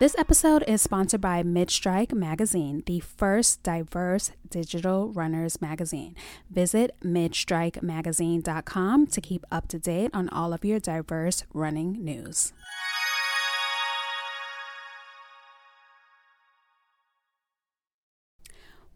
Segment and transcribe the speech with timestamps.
[0.00, 6.16] This episode is sponsored by Midstrike Magazine, the first diverse digital runners magazine.
[6.50, 12.52] Visit midstrikemagazine.com to keep up to date on all of your diverse running news.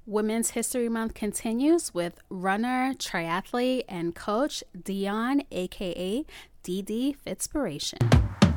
[0.04, 6.24] Women's History Month continues with runner, triathlete, and coach Dionne, aka
[6.64, 8.47] DD Fitspiration.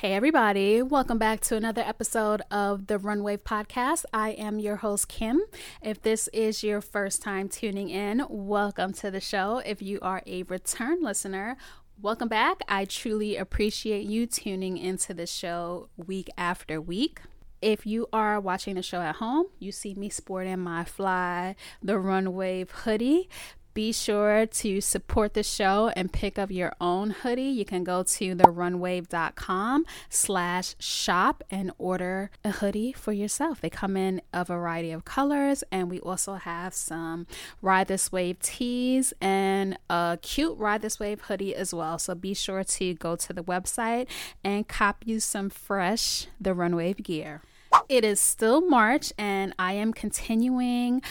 [0.00, 4.06] Hey, everybody, welcome back to another episode of the Run Wave Podcast.
[4.14, 5.42] I am your host, Kim.
[5.82, 9.58] If this is your first time tuning in, welcome to the show.
[9.58, 11.58] If you are a return listener,
[12.00, 12.62] welcome back.
[12.66, 17.20] I truly appreciate you tuning into the show week after week.
[17.60, 21.98] If you are watching the show at home, you see me sporting my fly, the
[21.98, 23.28] Run Wave hoodie.
[23.72, 27.42] Be sure to support the show and pick up your own hoodie.
[27.42, 33.60] You can go to therunwave.com slash shop and order a hoodie for yourself.
[33.60, 37.28] They come in a variety of colors and we also have some
[37.62, 41.98] Ride This Wave tees and a cute Ride This Wave hoodie as well.
[41.98, 44.08] So be sure to go to the website
[44.42, 47.42] and cop you some fresh The Run Wave gear.
[47.88, 51.02] It is still March and I am continuing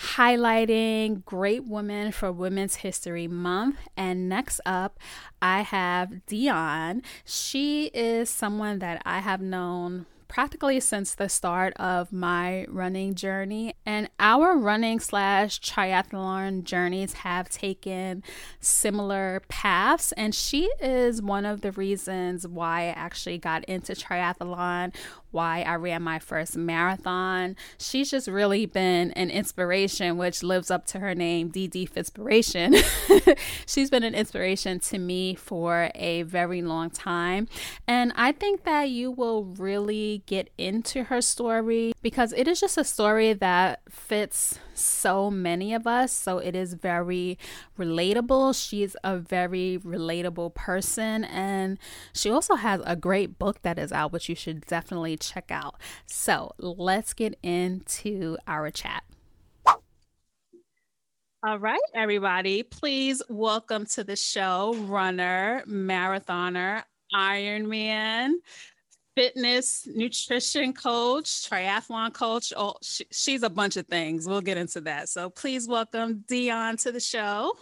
[0.00, 3.76] highlighting great women for Women's History Month.
[3.96, 4.98] And next up,
[5.40, 7.02] I have Dionne.
[7.24, 13.72] She is someone that I have known practically since the start of my running journey.
[13.86, 18.24] And our running slash triathlon journeys have taken
[18.58, 20.10] similar paths.
[20.10, 24.92] And she is one of the reasons why I actually got into triathlon,
[25.30, 27.54] why I ran my first marathon.
[27.78, 32.74] She's just really been an inspiration, which lives up to her name, DD Fitspiration.
[33.66, 37.46] She's been an inspiration to me for a very long time.
[37.86, 42.78] And I think that you will really get into her story because it is just
[42.78, 46.12] a story that fits so many of us.
[46.12, 47.38] So it is very
[47.78, 48.54] relatable.
[48.54, 51.24] She's a very relatable person.
[51.24, 51.78] And
[52.12, 55.76] she also has a great book that is out, which you should definitely check out.
[56.06, 59.04] So let's get into our chat.
[61.46, 68.32] All right, everybody, please welcome to the show runner, marathoner, Ironman,
[69.14, 72.52] fitness, nutrition coach, triathlon coach.
[72.56, 74.26] Oh, she, she's a bunch of things.
[74.26, 75.08] We'll get into that.
[75.08, 77.56] So please welcome Dionne to the show.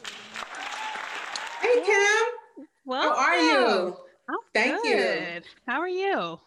[1.60, 2.66] Hey, Kim.
[2.84, 3.96] Well, how are you?
[4.28, 5.44] I'm Thank good.
[5.44, 5.50] you.
[5.66, 6.38] How are you?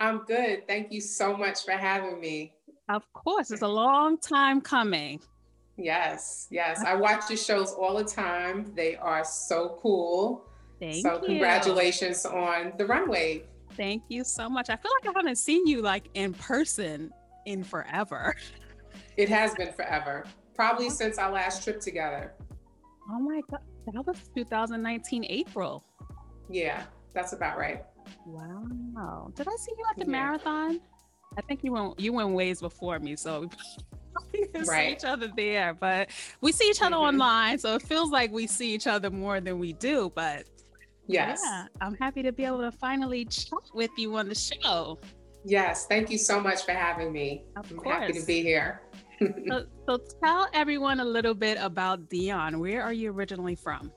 [0.00, 0.66] I'm good.
[0.66, 2.54] Thank you so much for having me.
[2.88, 5.20] Of course, it's a long time coming.
[5.76, 6.82] Yes, yes.
[6.84, 8.72] I watch your shows all the time.
[8.74, 10.44] They are so cool.
[10.80, 11.26] Thank so you.
[11.26, 13.44] congratulations on the Run Wave.
[13.78, 14.68] Thank you so much.
[14.68, 17.12] I feel like I haven't seen you like in person
[17.46, 18.34] in forever.
[19.16, 20.24] It has been forever.
[20.54, 22.34] Probably since our last trip together.
[23.10, 23.60] Oh my god.
[23.92, 25.84] That was 2019 April.
[26.50, 26.82] Yeah,
[27.14, 27.84] that's about right.
[28.26, 29.30] Wow.
[29.34, 30.10] Did I see you at the yeah.
[30.10, 30.80] marathon?
[31.36, 33.48] I think you went you went ways before me, so
[34.32, 34.66] we right.
[34.66, 35.74] see each other there.
[35.74, 36.10] But
[36.40, 37.14] we see each other mm-hmm.
[37.14, 40.10] online, so it feels like we see each other more than we do.
[40.14, 40.44] But
[41.08, 44.98] yes, yeah, I'm happy to be able to finally chat with you on the show.
[45.44, 47.44] Yes, thank you so much for having me.
[47.56, 47.96] Of I'm course.
[47.96, 48.82] happy to be here.
[49.48, 52.58] so, so tell everyone a little bit about Dionne.
[52.58, 53.90] Where are you originally from?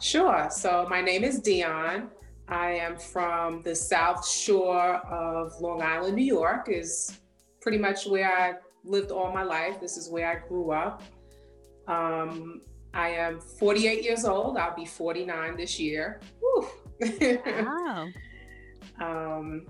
[0.00, 0.48] Sure.
[0.50, 2.08] So my name is Dionne.
[2.48, 7.18] I am from the South Shore of Long Island, New York, is
[7.60, 9.80] pretty much where I lived all my life.
[9.80, 11.02] This is where I grew up.
[11.88, 12.62] Um,
[12.94, 14.56] I am 48 years old.
[14.56, 16.20] I'll be 49 this year.
[17.00, 18.08] wow.
[19.00, 19.66] um,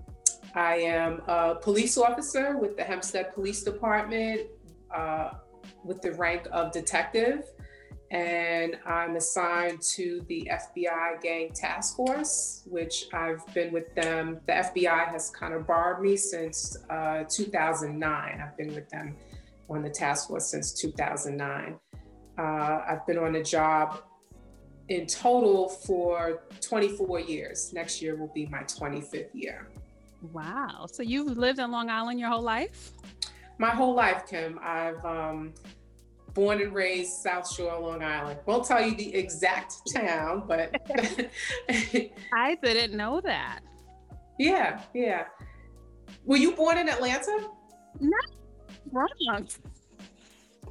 [0.55, 4.43] I am a police officer with the Hempstead Police Department
[4.94, 5.31] uh,
[5.85, 7.44] with the rank of detective
[8.11, 14.41] and I'm assigned to the FBI Gang Task Force, which I've been with them.
[14.47, 18.41] The FBI has kind of borrowed me since uh, 2009.
[18.41, 19.14] I've been with them
[19.69, 21.79] on the task force since 2009.
[22.38, 24.02] Uh, I've been on the job
[24.88, 27.73] in total for 24 years.
[27.73, 29.69] Next year will be my 25th year.
[30.32, 30.87] Wow.
[30.90, 32.93] So you've lived in Long Island your whole life?
[33.58, 34.58] My whole life, Kim.
[34.62, 35.52] I've um,
[36.35, 38.38] born and raised South Shore, Long Island.
[38.46, 40.75] Won't tell you the exact town, but
[41.69, 43.61] I didn't know that.
[44.38, 45.25] Yeah, yeah.
[46.25, 47.49] Were you born in Atlanta?
[48.00, 48.19] No,
[48.93, 49.58] Bronx.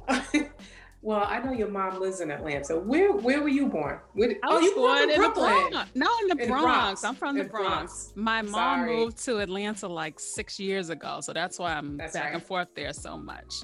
[1.00, 2.76] well, I know your mom lives in Atlanta.
[2.76, 4.00] Where where were you born?
[4.14, 5.52] Where, I was oh, you born in Brooklyn.
[5.52, 5.90] the Bronx.
[5.94, 6.64] No, in the In Bronx.
[6.64, 7.04] Bronx.
[7.04, 7.68] I'm from the Bronx.
[7.68, 8.12] Bronx.
[8.16, 8.96] My mom Sorry.
[8.96, 12.34] moved to Atlanta like six years ago, so that's why I'm That's back right.
[12.34, 13.62] and forth there so much.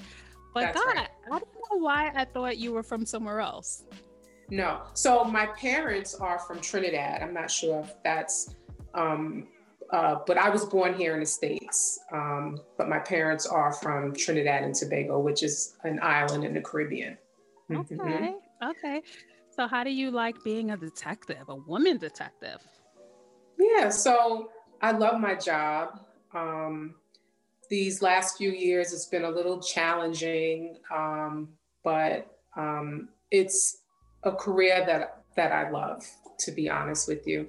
[0.53, 1.09] But That's God, right.
[1.25, 3.83] I don't know why I thought you were from somewhere else.
[4.49, 4.83] No.
[4.93, 7.21] So my parents are from Trinidad.
[7.21, 8.55] I'm not sure if that's,
[8.93, 9.47] um,
[9.91, 11.99] uh, but I was born here in the States.
[12.13, 16.61] Um, but my parents are from Trinidad and Tobago, which is an island in the
[16.61, 17.17] Caribbean.
[17.69, 17.81] Mhm.
[17.91, 18.33] Okay.
[18.63, 19.01] Okay.
[19.49, 22.61] So how do you like being a detective, a woman detective?
[23.57, 23.89] Yeah.
[23.89, 24.49] So
[24.81, 26.01] I love my job.
[26.33, 26.95] Um,
[27.69, 31.49] these last few years, it's been a little challenging, um,
[31.83, 33.81] but um, it's
[34.23, 36.05] a career that that I love.
[36.39, 37.47] To be honest with you,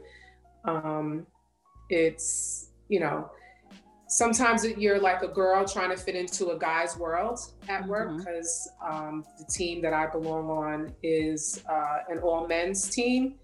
[0.64, 1.26] um,
[1.90, 3.30] it's you know
[4.08, 7.38] sometimes you're like a girl trying to fit into a guy's world
[7.68, 8.18] at work Mhm.
[8.18, 13.38] because um, the team that I belong on is uh, an all men's team.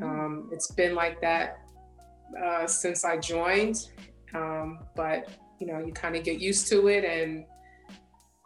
[0.00, 1.58] Um, it's been like that
[2.44, 3.88] uh, since I joined,
[4.34, 5.28] um, but
[5.58, 7.44] you know, you kind of get used to it, and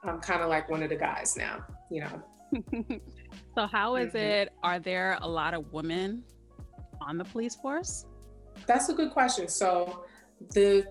[0.03, 1.63] I'm kind of like one of the guys now.
[1.91, 2.23] You know,
[3.55, 4.21] so how is Mhm.
[4.47, 4.49] it?
[4.63, 6.25] Are there a lot of women
[7.03, 8.07] on the police force?
[8.67, 9.49] that's a good question.
[9.49, 10.05] So,
[10.55, 10.87] the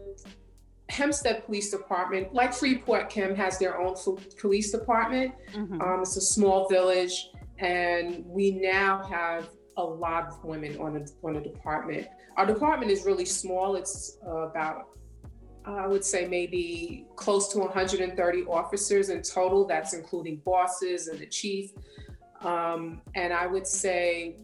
[0.91, 3.95] Hempstead Police Department, like Freeport, Kim has their own
[4.37, 5.33] police department.
[5.53, 5.81] Mhm.
[5.81, 7.29] Um, it's a small village,
[7.59, 12.07] and we now have a lot of women on the on the department.
[12.35, 13.75] Our department is really small.
[13.75, 14.89] It's uh, about
[15.63, 19.65] I would say maybe close to 130 officers in total.
[19.65, 21.71] That's including bosses and the chief.
[22.41, 24.37] Um, and I would say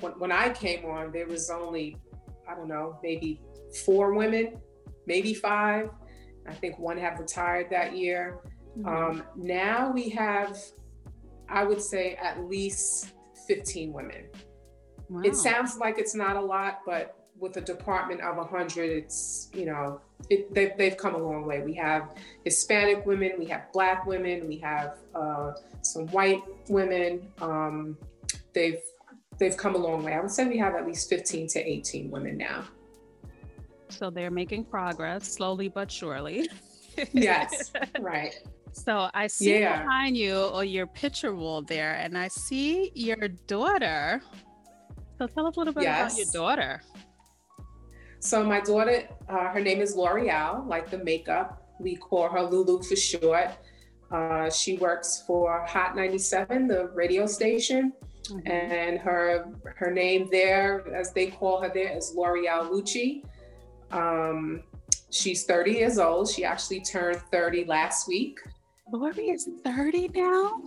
[0.00, 1.96] when, when I came on, there was only
[2.48, 3.40] I don't know maybe
[3.84, 4.58] four women,
[5.06, 5.90] maybe five.
[6.48, 8.38] I think one had retired that year.
[8.78, 8.86] Mhm.
[8.86, 10.58] Um, now we have,
[11.48, 13.14] I would say, at least
[13.46, 14.24] 15 women.
[15.08, 15.22] Wow.
[15.24, 19.66] It sounds like it's not a lot, but with a department of 100, it's, you
[19.66, 20.00] know,
[20.30, 21.62] it, they've, they've come a long way.
[21.62, 22.10] We have
[22.44, 27.28] Hispanic women, we have Black women, we have uh, some white women.
[27.40, 27.98] Um,
[28.54, 28.80] they've,
[29.38, 30.14] they've come a long way.
[30.14, 32.64] I would say we have at least 15 to 18 women now.
[33.96, 36.48] So they're making progress slowly but surely.
[37.12, 38.34] Yes, right.
[38.72, 39.78] So I see Yeah.
[39.82, 44.20] behind you or your picture wall there, and I see your daughter.
[45.18, 46.82] So tell us a little bit about your daughter.
[48.20, 51.62] So my daughter, uh, her name is L'Oreal, like the makeup.
[51.80, 53.48] We call her Lulu for short.
[54.10, 57.92] Uh, she works for Hot 97, the radio station,
[58.28, 58.48] Mhm.
[58.48, 63.22] and her her name there, as they call her there, is L'Oreal Lucci.
[63.90, 64.62] Um,
[65.10, 66.28] she's 30 years old.
[66.28, 68.38] She actually turned 30 last week.
[68.92, 70.62] Lori is 30 now.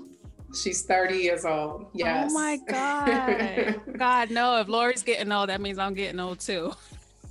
[0.54, 1.88] She's 30 years old.
[1.94, 2.32] Yes.
[2.32, 3.82] Oh my God.
[3.98, 6.74] God, no, if Lori's getting old, that means I'm getting old too.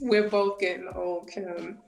[0.00, 1.78] We're both getting old, Kim.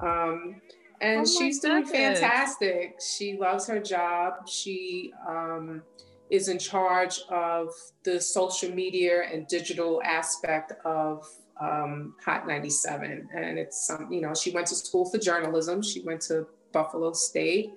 [0.00, 0.60] Um,
[1.00, 2.18] and Oh she's doing goodness.
[2.18, 2.96] fantastic.
[3.00, 4.48] She loves her job.
[4.48, 5.82] She um,
[6.30, 7.68] is in charge of
[8.02, 11.24] the social media and digital aspect of
[11.60, 13.28] um, Hot 97.
[13.34, 15.82] And it's, um, you know, she went to school for journalism.
[15.82, 17.72] She went to Buffalo State.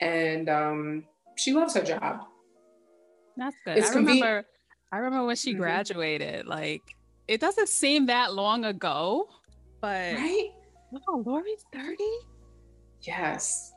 [0.00, 1.04] And um,
[1.36, 2.20] she loves her job.
[3.36, 3.78] That's good.
[3.78, 4.44] It's I conven- remember
[4.92, 5.58] I remember when she Mhm.
[5.58, 6.46] graduated.
[6.46, 6.82] Like
[7.28, 9.28] it doesn't seem that long ago,
[9.80, 10.50] but Right?
[10.90, 11.96] wow, Lori's 30?
[13.02, 13.72] Yes.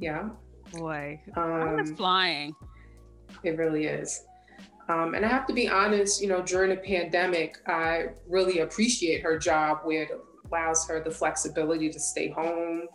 [0.00, 0.30] Yeah.
[0.72, 2.54] Boy, Um, flying.
[3.42, 4.24] It really is.
[4.88, 9.22] Um, and I have to be honest, you know, during the pandemic, I really appreciate
[9.22, 10.10] her job where it
[10.50, 12.88] allows her the flexibility to stay home,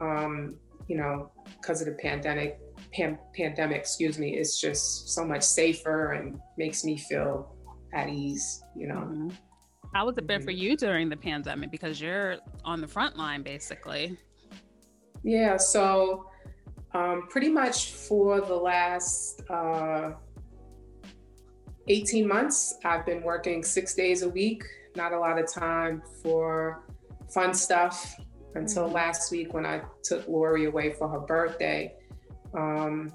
[0.00, 0.56] um,
[0.88, 1.30] you know,
[1.60, 2.58] because of the pandemic.
[2.92, 7.54] Pan- pandemic, excuse me, it's just so much safer and makes me feel
[7.92, 8.94] at ease, you know.
[8.94, 9.32] Mhm.
[9.92, 10.58] How has it been for Mhm.
[10.58, 11.70] you during the pandemic?
[11.70, 14.16] Because you're on the front line basically.
[15.22, 16.30] Yeah, so
[16.94, 20.12] um, pretty much for the last uh,
[21.88, 24.64] 18 months, I've been working six days a week,
[24.96, 26.84] not a lot of time for
[27.32, 28.16] fun stuff
[28.54, 28.92] until Mhm.
[28.92, 31.94] last week when I took Lori away for her birthday.
[32.54, 33.12] Um,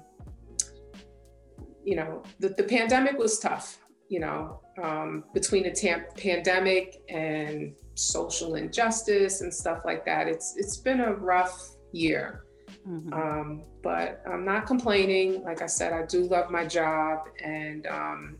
[1.84, 7.74] you know, the, the pandemic was tough, you know, um, between the tam- pandemic and
[7.94, 10.28] social injustice and stuff like that.
[10.28, 12.44] It's It's been a rough year.
[12.88, 13.12] Mhm.
[13.12, 15.42] Um, but I'm not complaining.
[15.42, 17.28] Like I said, I do love my job.
[17.42, 18.38] And, um,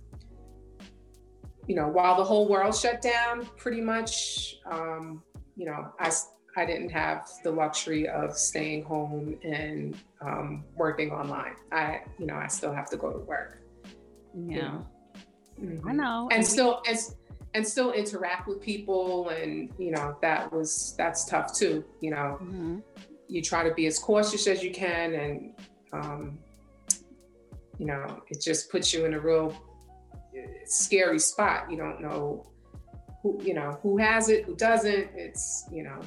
[1.73, 5.23] you know, while the whole world shut down pretty much, um,
[5.57, 6.13] you know, I,
[6.55, 11.55] I didn't have the luxury of staying home and um, working online.
[11.73, 13.63] I, you know, I still have to go to work.
[14.35, 14.81] Yeah.
[15.59, 15.89] Mm-hmm.
[15.89, 16.99] I know, and, and still, and,
[17.55, 21.83] and still interact with people, and you know, that was that's tough too.
[22.03, 22.79] You know, mm-hmm.
[23.29, 25.55] you try to be as cautious as you can, and
[25.95, 26.39] um,
[27.79, 29.57] you know, it just puts you in a real
[30.65, 31.71] scary spot.
[31.71, 32.47] You don't know
[33.23, 35.11] who, you know, who has it, who doesn't.
[35.15, 36.01] It's, you know,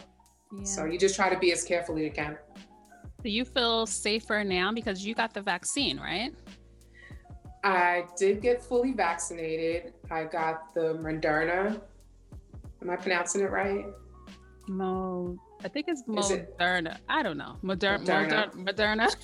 [0.58, 0.64] yeah.
[0.64, 2.38] so you just try to be as careful as you can.
[3.24, 6.34] Do you feel safer now because you got the vaccine, right?
[7.64, 9.94] I did get fully vaccinated.
[10.12, 11.82] I got the Moderna.
[12.82, 13.86] Am I pronouncing it right?
[14.68, 16.96] Mo, I think it's Moderna.
[16.96, 17.02] It?
[17.10, 17.58] I don't know.
[17.64, 18.52] Moder- Moderna.
[18.54, 19.16] Moderna.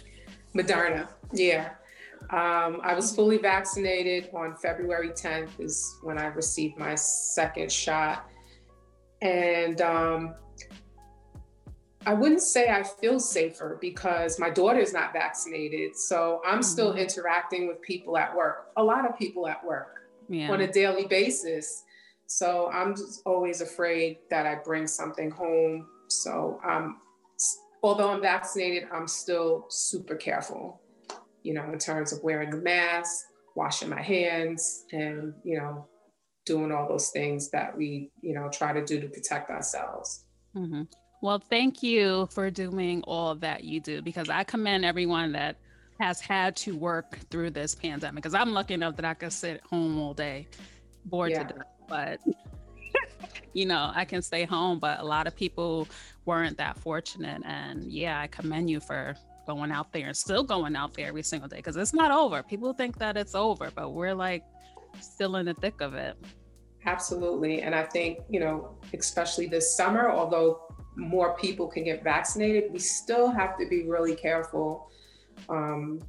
[0.55, 1.07] Moderna.
[1.33, 1.69] Yeah.
[2.31, 8.29] Um, I was fully vaccinated on February 10th, is when I received my second shot.
[9.21, 10.35] And um,
[12.05, 15.97] I wouldn't say I feel safer because my daughter is not vaccinated.
[15.97, 16.61] So I'm mm-hmm.
[16.61, 20.49] still interacting with people at work, a lot of people at work yeah.
[20.49, 21.83] on a daily basis.
[22.27, 25.85] So I'm just always afraid that I bring something home.
[26.07, 27.01] So um,
[27.83, 30.80] although I'm vaccinated, I'm still super careful
[31.43, 35.87] you know, in terms of wearing the mask, washing my hands, and, you know,
[36.45, 40.25] doing all those things that we, you know, try to do to protect ourselves.
[40.55, 40.83] Mm-hmm.
[41.21, 45.57] Well, thank you for doing all that you do because I commend everyone that
[45.99, 49.61] has had to work through this pandemic because I'm lucky enough that I can sit
[49.69, 50.47] home all day,
[51.05, 51.43] bored yeah.
[51.43, 51.67] to death.
[51.87, 52.19] But
[53.53, 55.87] you know, I can stay home, but a lot of people
[56.25, 57.43] weren't that fortunate.
[57.45, 59.15] And yeah, I commend you for
[59.47, 62.43] going out there and still going out there every single day because it's not over.
[62.43, 64.43] People think that it's over, but we're like
[64.99, 66.17] still in the thick of it.
[66.85, 67.61] Absolutely.
[67.61, 70.61] And I think, you know, especially this summer, although
[70.95, 74.89] more people can get vaccinated, we still have to be really careful.
[75.49, 76.01] Um,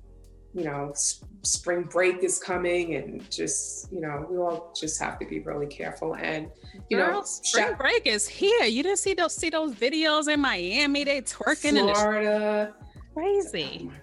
[0.54, 5.18] you know, s- spring break is coming and just, you know, we all just have
[5.18, 6.14] to be really careful.
[6.16, 6.50] And,
[6.90, 8.64] you Girl, know, spring sh- break is here.
[8.64, 11.78] You didn't see those, see those videos in Miami, they twerking Florida.
[11.78, 12.81] in the
[13.14, 13.90] crazy.
[13.90, 13.94] Oh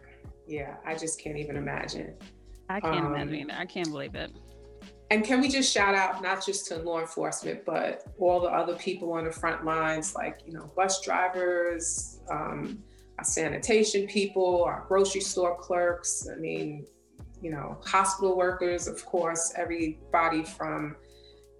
[0.47, 2.15] yeah, I just can't even imagine.
[2.69, 3.51] I can't um, imagine.
[3.51, 4.31] I can't believe it.
[5.11, 8.75] And can we just shout out not just to law enforcement, but all the other
[8.75, 12.83] people on the front lines, like you know, bus drivers, um,
[13.17, 16.27] our sanitation people, our grocery store clerks.
[16.31, 16.85] I mean,
[17.41, 20.95] you know, hospital workers, of course, everybody from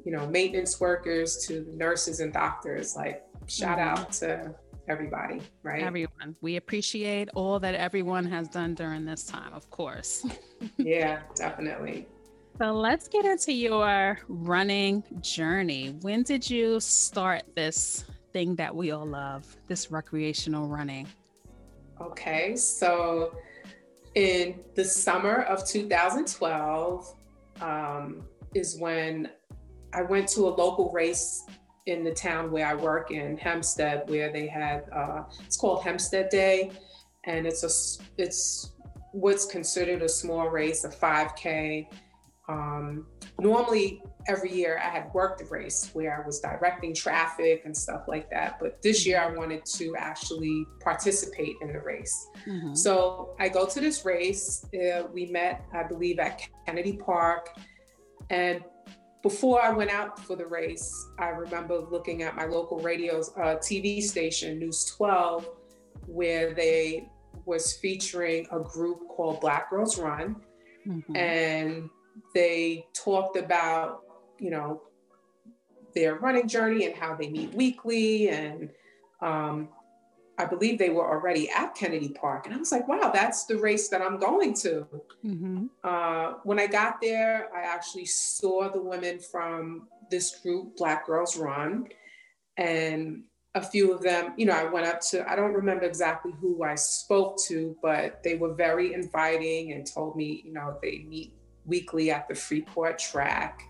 [0.06, 2.96] you know maintenance workers to nurses and doctors.
[2.96, 4.02] Like, shout mm-hmm.
[4.02, 4.54] out to
[4.90, 5.84] everybody, right?
[5.84, 6.36] Everyone.
[6.42, 10.26] We appreciate all that everyone has done during this time, of course.
[10.78, 12.08] yeah, definitely.
[12.58, 15.96] So let's get into your running journey.
[16.02, 18.04] When did you start this
[18.34, 21.08] thing that we all love, this recreational running?
[22.02, 23.36] Okay, so
[24.16, 27.16] in the summer of 2012
[27.62, 29.30] um, is when
[29.94, 31.46] I went to a local race
[31.90, 36.30] in the town where I work in Hempstead, where they had uh, it's called Hempstead
[36.30, 36.72] Day,
[37.26, 38.74] and it's a it's
[39.12, 41.88] what's considered a small race, a 5K.
[42.48, 43.06] Um,
[43.40, 48.04] normally, every year I had worked the race where I was directing traffic and stuff
[48.08, 48.58] like that.
[48.60, 52.28] But this year I wanted to actually participate in the race.
[52.48, 52.74] Mm-hmm.
[52.74, 54.66] So I go to this race.
[54.74, 57.50] Uh, we met, I believe, at Kennedy Park.
[58.32, 58.64] And
[59.22, 63.58] before I went out for the race, I remember looking at my local radio's uh,
[63.58, 65.50] TV station, News 12,
[66.08, 67.10] where they
[67.46, 70.38] was featuring a group called Black Girls Run,
[70.88, 71.16] mm-hmm.
[71.16, 71.90] and
[72.34, 74.04] they talked about,
[74.40, 74.84] you know,
[75.96, 78.70] their running journey and how they meet weekly and
[79.22, 79.70] um,
[80.40, 82.46] I believe they were already at Kennedy Park.
[82.46, 84.88] And I was like, wow, that's the race that I'm going to.
[85.26, 85.66] Mm-hmm.
[85.84, 91.36] Uh, when I got there, I actually saw the women from this group, Black Girls
[91.36, 91.90] Run.
[92.56, 96.32] And a few of them, you know, I went up to, I don't remember exactly
[96.40, 101.06] who I spoke to, but they were very inviting and told me, you know, they
[101.08, 101.34] meet
[101.66, 103.62] weekly at the Freeport track.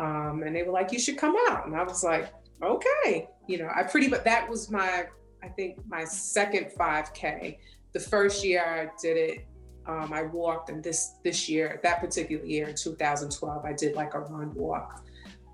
[0.00, 1.66] Um, and they were like, you should come out.
[1.66, 3.28] And I was like, okay.
[3.46, 5.06] You know, I pretty, but that was my
[5.42, 7.58] I think my second 5K.
[7.92, 9.46] The first year I did it,
[9.86, 14.14] um, I walked, and this this year, that particular year in 2012, I did like
[14.14, 15.04] a run walk.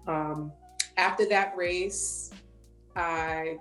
[0.06, 0.52] Um,
[0.96, 2.30] after that race,
[2.94, 3.56] I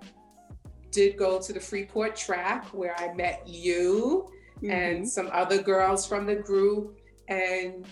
[0.91, 4.72] did go to the Freeport track where I met you mm-hmm.
[4.72, 7.86] and some other girls from the group, and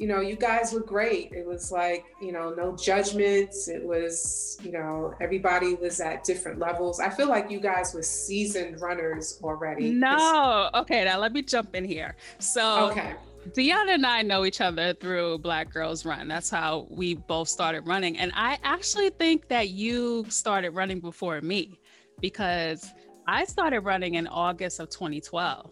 [0.00, 1.30] you know, you guys were great.
[1.30, 3.68] It was like, you know, no judgments.
[3.68, 7.00] It was, you know, everybody was at different levels.
[7.00, 9.90] I feel like you guys were seasoned runners already.
[9.90, 10.70] No.
[10.74, 12.16] Okay, now let me jump in here.
[12.38, 13.14] So, okay.
[13.50, 16.28] Deanna and I know each other through Black Girls Run.
[16.28, 18.16] That's how we both started running.
[18.16, 21.78] And I actually think that you started running before me
[22.22, 22.88] because
[23.28, 25.70] I started running in August of 2012.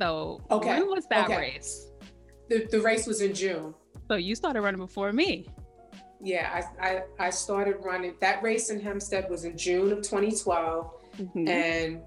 [0.00, 0.80] So, okay.
[0.80, 1.36] when was that okay.
[1.36, 1.90] race?
[2.48, 3.74] The, the race was in June.
[4.08, 5.46] So you started running before me.
[6.22, 8.14] Yeah, I, I, I started running.
[8.20, 10.90] That race in Hempstead was in June of 2012.
[11.18, 11.48] Mm-hmm.
[11.48, 12.02] And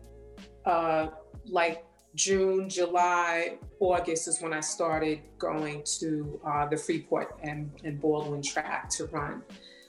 [0.66, 1.08] uh,
[1.46, 8.02] like June, July, August is when I started going to uh, the Freeport and, and
[8.02, 9.44] Baldwin track to run.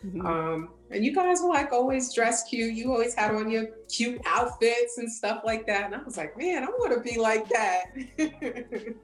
[0.05, 0.27] Mm-hmm.
[0.27, 2.75] Um, and you guys were like always dressed cute.
[2.75, 5.87] You always had on your cute outfits and stuff like that.
[5.87, 7.85] And I was like, man, I want to be like that.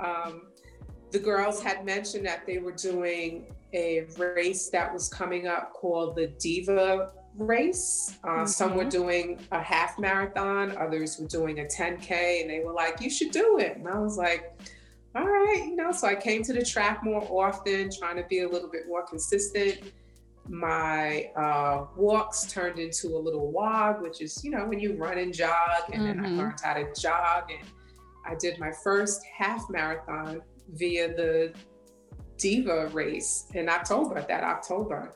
[0.00, 0.47] um,
[1.10, 6.16] the girls had mentioned that they were doing a race that was coming up called
[6.16, 8.18] the Diva race.
[8.24, 8.46] Uh, mm-hmm.
[8.46, 13.00] Some were doing a half marathon, others were doing a 10K, and they were like,
[13.00, 13.76] You should do it.
[13.76, 14.52] And I was like,
[15.14, 18.40] All right, you know, so I came to the track more often, trying to be
[18.40, 19.92] a little bit more consistent.
[20.48, 25.18] My uh, walks turned into a little WOG, which is, you know, when you run
[25.18, 26.04] and jog, and mm-hmm.
[26.04, 26.38] then I mm-hmm.
[26.38, 27.50] learned how to jog.
[27.50, 27.68] And
[28.26, 30.40] I did my first half marathon
[30.74, 31.52] via the
[32.36, 35.14] Diva race in October, that October.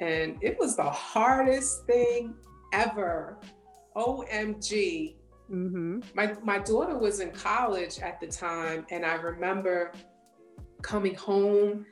[0.00, 2.34] And it was the hardest thing
[2.72, 3.38] ever.
[3.96, 5.16] OMG.
[5.50, 6.00] Mm-hmm.
[6.14, 9.92] My, my daughter was in college at the time, and I remember
[10.82, 11.86] coming home.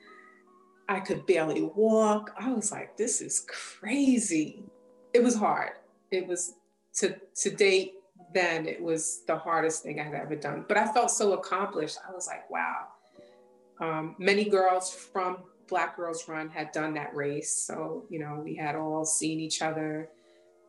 [0.89, 2.35] I could barely walk.
[2.37, 4.65] I was like, this is crazy.
[5.15, 5.73] It was hard.
[6.11, 6.55] It was
[6.95, 7.95] to to date
[8.33, 10.65] then it was the hardest thing I'd ever done.
[10.69, 11.99] But I felt so accomplished.
[12.07, 12.87] I was like, wow.
[13.81, 17.53] Um, many girls from Black Girls Run had done that race.
[17.53, 20.11] So, you know, we had all seen each other,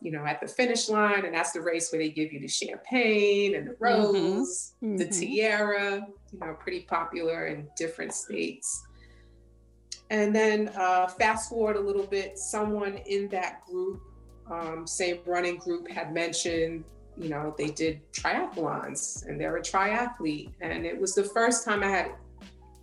[0.02, 1.26] you know, at the finish line.
[1.26, 3.84] And that's the race where they give you the champagne and the mm-hmm.
[3.84, 4.98] rose, mm-hmm.
[4.98, 8.84] the tiara, you know, pretty popular in different states.
[10.10, 14.02] And then uh, fast forward a little bit, someone in that group,
[14.50, 16.84] um, same running group, had mentioned
[17.18, 20.52] you know, they did triathlons and they're a triathlete.
[20.62, 22.12] And it was the first time I had,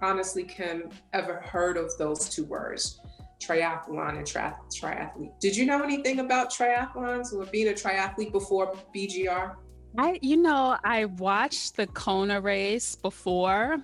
[0.01, 3.01] honestly, Kim, ever heard of those two words,
[3.41, 5.39] triathlon and tri- triathlete.
[5.41, 9.57] Did you know anything about triathlons or being a triathlete before BGR?
[9.97, 13.79] I, you know, I watched the Kona race before,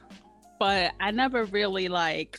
[0.59, 2.39] but I never really like,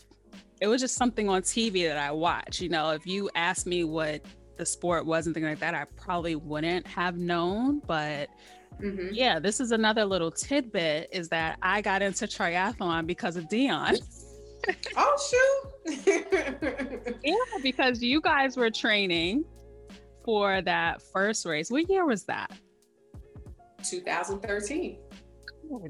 [0.61, 2.61] it was just something on TV that I watched.
[2.61, 4.21] You know, if you ask me what
[4.57, 7.81] the sport was and things like that, I probably wouldn't have known.
[7.85, 8.29] But
[8.81, 9.13] mm-hmm.
[9.13, 13.99] yeah, this is another little tidbit is that I got into triathlon because of Dionne.
[14.97, 17.17] oh shoot.
[17.23, 19.45] yeah, because you guys were training
[20.23, 21.69] for that first race.
[21.69, 22.51] What year was that?
[23.83, 24.97] 2013.
[25.71, 25.87] Oh,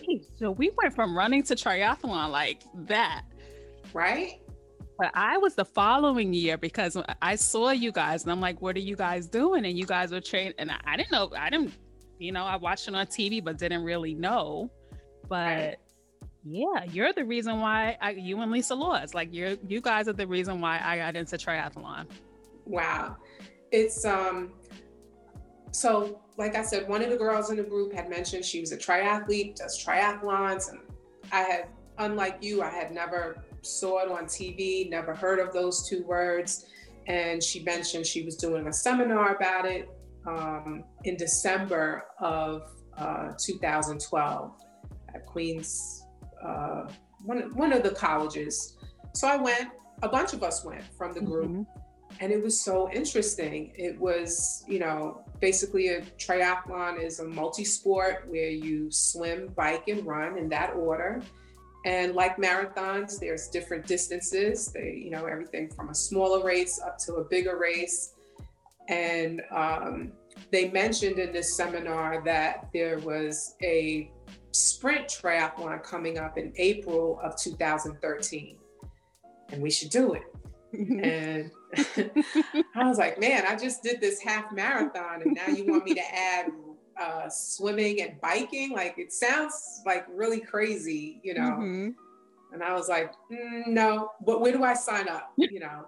[0.00, 0.26] geez.
[0.38, 3.22] So we went from running to triathlon like that.
[3.92, 4.40] Right?
[4.98, 8.76] But I was the following year because I saw you guys and I'm like, what
[8.76, 9.66] are you guys doing?
[9.66, 10.54] And you guys were trained.
[10.58, 11.74] And I, didn't know, I didn't,
[12.18, 14.70] you know, I watched it on TV, but didn't really know.
[15.28, 15.76] But right.
[16.44, 20.14] yeah, you're the reason why I, you and Lisa Laws, like you're, you guys are
[20.14, 22.06] the reason why I got into triathlon.
[22.64, 23.16] Wow.
[23.70, 24.54] It's, um,
[25.72, 28.72] so like I said, one of the girls in the group had mentioned she was
[28.72, 30.70] a triathlete, does triathlons.
[30.70, 30.78] And
[31.32, 35.88] I had, unlike you, I had never saw it on TV, never heard of those
[35.88, 36.66] two words.
[37.06, 39.88] And she mentioned she was doing a seminar about it
[40.26, 44.52] um, in December of uh, 2012
[45.14, 46.04] at Queens,
[46.42, 46.88] uh,
[47.24, 48.76] one, one of the colleges.
[49.14, 49.68] So I went,
[50.02, 51.46] a bunch of us went from the group.
[51.46, 51.62] Mm-hmm.
[52.20, 53.72] And it was so interesting.
[53.76, 59.88] It was, you know, basically a triathlon is a multi sport where you swim, bike,
[59.88, 61.20] and run in that order.
[61.86, 64.72] And like marathons, there's different distances.
[64.72, 68.14] They, you know, everything from a smaller race up to a bigger race.
[68.88, 70.10] And um,
[70.50, 74.10] they mentioned in this seminar that there was a
[74.50, 78.56] sprint triathlon coming up in April of 2013,
[79.52, 80.24] and we should do it.
[80.72, 81.52] and
[82.74, 85.94] I was like, man, I just did this half marathon, and now you want me
[85.94, 86.50] to add
[87.00, 88.72] uh, swimming and biking.
[88.72, 91.40] Like it sounds like really crazy, you know.
[91.40, 91.90] Mm-hmm.
[92.52, 95.32] And I was like, mm, no, but where do I sign up?
[95.36, 95.86] You know,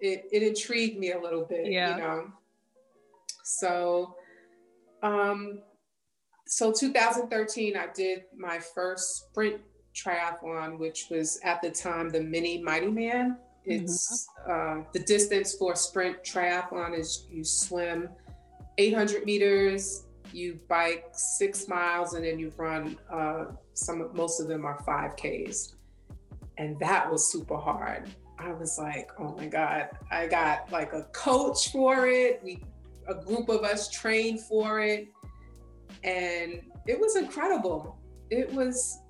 [0.00, 1.96] it, it intrigued me a little bit, yeah.
[1.96, 2.26] you know.
[3.42, 4.16] So,
[5.02, 5.60] um,
[6.46, 9.60] so 2013, I did my first sprint
[9.94, 13.38] triathlon, which was at the time the mini Mighty Man.
[13.64, 14.80] It's mm-hmm.
[14.80, 18.10] uh, the distance for sprint triathlon is you swim
[18.76, 24.10] 800 meters, you bike six miles, and then you run uh, some.
[24.14, 25.74] Most of them are 5Ks,
[26.58, 28.08] and that was super hard.
[28.38, 29.90] I was like, oh my god!
[30.10, 32.40] I got like a coach for it.
[32.42, 32.62] We,
[33.08, 35.08] a group of us trained for it,
[36.02, 37.98] and it was incredible.
[38.30, 39.00] It was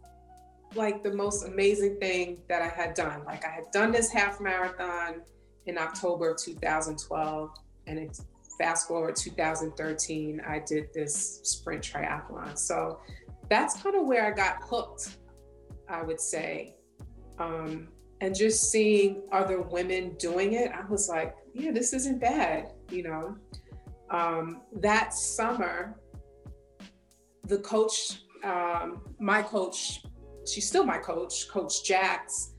[0.74, 3.24] like the most amazing thing that I had done.
[3.24, 5.22] Like I had done this half marathon
[5.66, 7.50] in October of 2012,
[7.86, 8.24] and it's
[8.58, 12.56] fast forward 2013, I did this sprint triathlon.
[12.58, 13.00] So
[13.48, 15.16] that's kind of where I got hooked,
[15.88, 16.76] I would say.
[17.38, 17.88] Um,
[18.20, 23.02] and just seeing other women doing it, I was like, yeah, this isn't bad, you
[23.02, 23.36] know.
[24.10, 26.00] Um, that summer,
[27.46, 30.02] the coach, um, my coach,
[30.46, 32.54] she's still my coach, Coach Jax.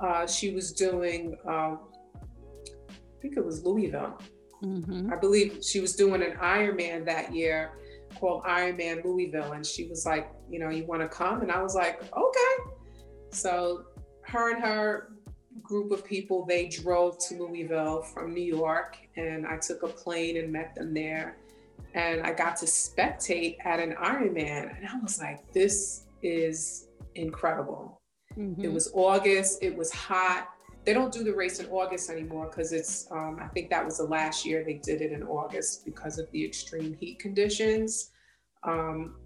[0.00, 4.18] Uh, she was doing, uh, I think it was Louisville.
[4.62, 5.12] Mm-hmm.
[5.12, 7.72] I believe she was doing an Ironman that year
[8.18, 9.52] called Ironman Louisville.
[9.52, 11.42] And she was like, you know, you want to come?
[11.42, 12.72] And I was like, okay.
[13.30, 13.84] So
[14.22, 15.12] her and her
[15.62, 18.98] group of people, they drove to Louisville from New York.
[19.16, 21.36] And I took a plane and met them there.
[21.94, 24.76] And I got to spectate at an Ironman.
[24.76, 28.00] And I was like, this is incredible.
[28.36, 28.64] Mm-hmm.
[28.64, 30.49] It was August, it was hot.
[30.84, 33.98] They don't do the race in August anymore because it's, um, I think that was
[33.98, 38.10] the last year they did it in August because of the extreme heat conditions.
[38.62, 39.16] Um,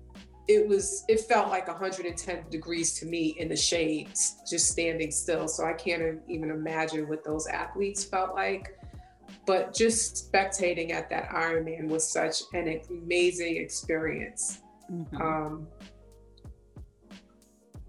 [0.46, 5.48] it was, it felt like 110 degrees to me in the shades, just standing still.
[5.48, 8.78] So I can't even imagine what those athletes felt like.
[9.46, 14.60] But just spectating at that Ironman was such an amazing experience.
[14.90, 15.16] Mm-hmm.
[15.16, 15.66] Um,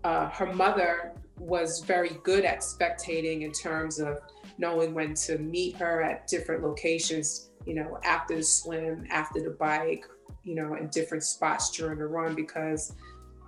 [0.03, 4.19] uh, her mother was very good at spectating in terms of
[4.57, 9.49] knowing when to meet her at different locations, you know, after the swim, after the
[9.51, 10.05] bike,
[10.43, 12.93] you know, in different spots during the run because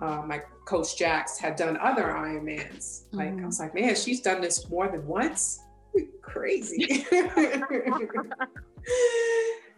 [0.00, 3.04] uh, my coach Jax had done other Ironmans.
[3.12, 3.44] Like mm-hmm.
[3.44, 5.60] I was like, man, she's done this more than once.
[6.22, 7.06] Crazy,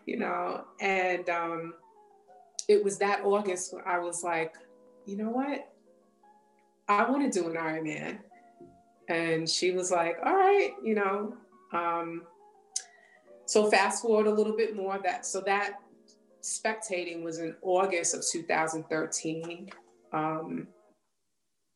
[0.06, 0.64] you know.
[0.80, 1.74] And um,
[2.68, 4.54] it was that August when I was like,
[5.06, 5.72] you know what?
[6.90, 8.18] I want to do an Ironman.
[9.08, 11.36] And she was like, all right, you know.
[11.72, 12.22] Um,
[13.46, 15.74] so fast forward a little bit more that so that
[16.42, 19.70] spectating was in August of 2013.
[20.12, 20.66] Um,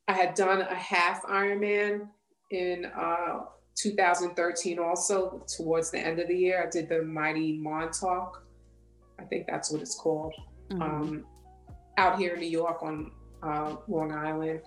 [0.09, 2.09] I had done a half Ironman
[2.51, 3.41] in uh,
[3.77, 6.65] 2013 also towards the end of the year.
[6.67, 8.45] I did the Mighty Montauk.
[9.21, 10.35] I think that's what it's called.
[10.71, 10.83] Mm-hmm.
[10.83, 11.25] Um,
[11.99, 14.61] out here in New York on uh, Long Island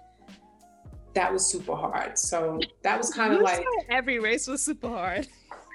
[1.17, 2.17] that was super hard.
[2.17, 5.27] So that was kind of like every race was super hard.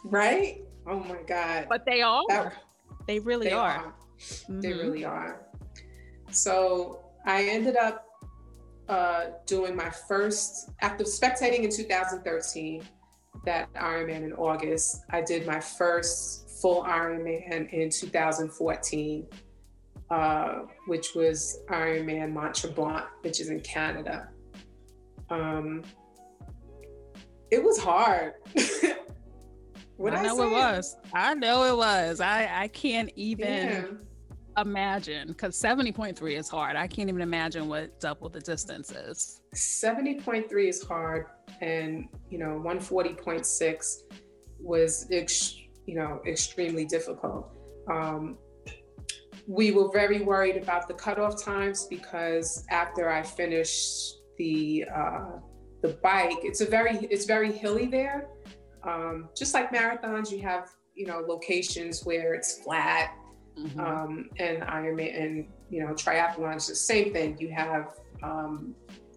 [0.04, 0.62] Right?
[0.86, 1.66] Oh my God.
[1.68, 2.22] But they are.
[2.28, 2.54] That,
[3.08, 3.70] they really they are.
[3.70, 3.94] are.
[4.20, 4.60] Mm-hmm.
[4.60, 5.46] They really are.
[6.30, 8.06] So I ended up
[8.88, 12.82] uh, doing my first, after spectating in 2013,
[13.44, 19.26] that Ironman in August, I did my first full Ironman in 2014,
[20.10, 20.52] uh,
[20.86, 24.31] which was Ironman Mont Tremblant, which is in Canada.
[25.32, 25.82] Um,
[27.50, 28.34] it was hard.
[29.96, 30.96] what I know I it was.
[31.14, 32.20] I know it was.
[32.20, 34.62] I I can't even yeah.
[34.62, 36.76] imagine because seventy point three is hard.
[36.76, 39.40] I can't even imagine what double the distance is.
[39.54, 41.26] Seventy point three is hard,
[41.62, 44.04] and you know one forty point six
[44.60, 47.48] was ex- you know extremely difficult.
[47.90, 48.36] Um,
[49.46, 55.38] we were very worried about the cutoff times because after I finished the uh,
[55.82, 56.40] the bike.
[56.42, 58.28] It's a very it's very hilly there.
[58.82, 63.14] Um, just like marathons, you have you know locations where it's flat,
[63.56, 63.80] mm-hmm.
[63.80, 67.36] um, and Ironman and you know triathlons the same thing.
[67.38, 67.84] You have
[68.22, 68.74] um,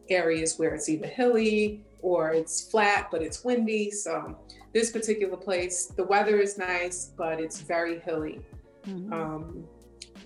[0.10, 3.90] areas where it's either hilly or it's flat, but it's windy.
[3.90, 4.38] So
[4.74, 8.42] this particular place, the weather is nice, but it's very hilly.
[8.88, 9.12] Mm-hmm.
[9.12, 9.66] Um,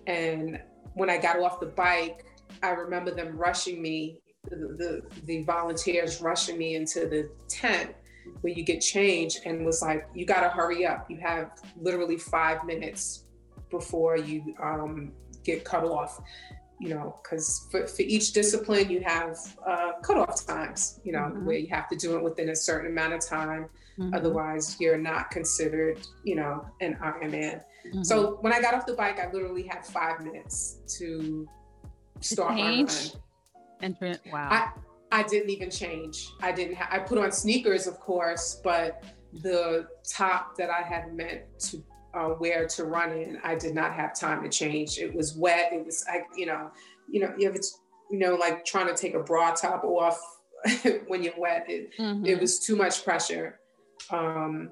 [0.07, 0.59] and
[0.95, 2.25] when I got off the bike,
[2.61, 7.95] I remember them rushing me the, the, volunteers rushing me into the tent
[8.41, 11.09] where you get changed and was like, you got to hurry up.
[11.09, 13.23] You have literally five minutes
[13.69, 15.11] before you um,
[15.43, 16.21] get cut off,
[16.79, 21.45] you know, because for, for each discipline, you have uh, cutoff times, you know, mm-hmm.
[21.45, 23.69] where you have to do it within a certain amount of time.
[23.97, 24.13] Mm-hmm.
[24.13, 27.61] Otherwise, you're not considered, you know, an Ironman.
[27.85, 28.03] Mm-hmm.
[28.03, 31.47] So when I got off the bike, I literally had five minutes to
[32.21, 32.87] start my run.
[34.31, 34.49] Wow.
[34.51, 36.29] I, I didn't even change.
[36.41, 36.75] I didn't.
[36.75, 39.03] Ha- I put on sneakers, of course, but
[39.41, 43.93] the top that I had meant to uh, wear to run in, I did not
[43.93, 44.97] have time to change.
[44.97, 45.71] It was wet.
[45.71, 46.71] It was, I, you know,
[47.07, 50.19] you know, if it's, you know, like trying to take a bra top off
[51.07, 52.25] when you're wet, it, mm-hmm.
[52.25, 53.59] it was too much pressure.
[54.11, 54.71] Um,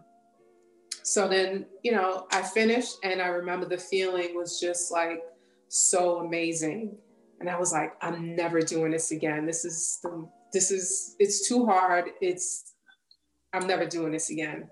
[1.04, 5.22] so then, you know, I finished and I remember the feeling was just like
[5.70, 6.98] so amazing.
[7.40, 9.46] And I was like, I'm never doing this again.
[9.46, 12.10] This is the, this is, it's too hard.
[12.22, 12.74] It's,
[13.54, 14.70] I'm never doing this again.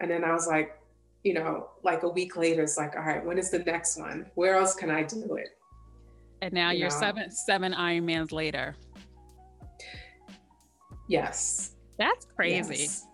[0.00, 0.78] And then I was like,
[1.24, 4.26] you know, like a week later, it's like, all right, when is the next one?
[4.34, 5.48] Where else can I do it?
[6.42, 8.76] And now you are seven seven Ironmans later.
[11.08, 11.72] Yes.
[11.98, 12.82] That's crazy.
[12.82, 13.06] Yes.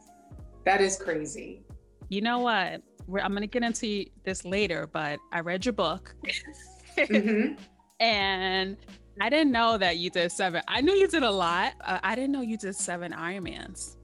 [0.64, 1.64] That is crazy
[2.12, 2.82] you know what?
[3.06, 6.14] We're, I'm going to get into this later, but I read your book.
[6.98, 7.54] mm-hmm.
[8.02, 8.76] And
[9.20, 10.60] I didn't know that you did seven.
[10.66, 11.74] I knew you did a lot.
[11.80, 13.94] Uh, I didn't know you did seven Ironmans.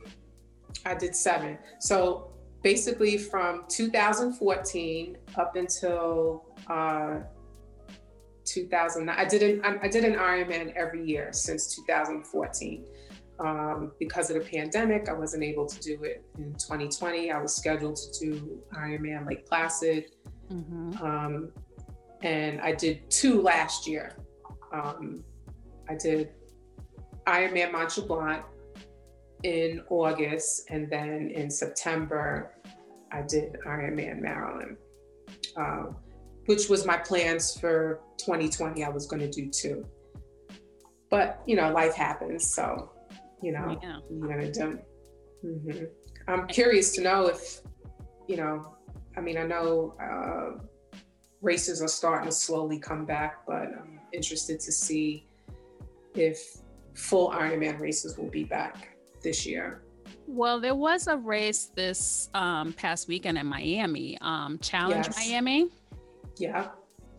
[0.86, 1.58] I did seven.
[1.80, 2.30] So
[2.62, 7.18] basically from 2014 up until uh,
[8.44, 12.86] 2009, I did an I did an Ironman every year since 2014.
[13.40, 17.30] Um, because of the pandemic, I wasn't able to do it in 2020.
[17.30, 20.12] I was scheduled to do Ironman Lake Placid.
[20.52, 21.04] Mm-hmm.
[21.04, 21.52] Um,
[22.22, 24.16] and I did two last year.
[24.72, 25.24] Um,
[25.88, 26.30] I did
[27.26, 28.42] Ironman Mont Tremblant
[29.44, 32.54] in August, and then in September,
[33.12, 34.76] I did Ironman Maryland,
[35.56, 35.84] uh,
[36.46, 38.84] which was my plans for 2020.
[38.84, 39.86] I was going to do two.
[41.10, 42.52] But, you know, life happens.
[42.52, 42.90] So
[43.42, 43.98] you know, yeah.
[44.10, 44.78] you're gonna do.
[45.44, 45.84] Mm-hmm.
[46.26, 47.60] I'm curious to know if,
[48.26, 48.76] you know,
[49.16, 50.62] I mean, I know uh,
[51.40, 55.26] races are starting to slowly come back, but I'm interested to see
[56.14, 56.58] if
[56.94, 59.82] full Ironman races will be back this year.
[60.26, 65.16] Well, there was a race this um, past weekend in Miami, um, Challenge yes.
[65.16, 65.68] Miami.
[66.36, 66.68] Yeah.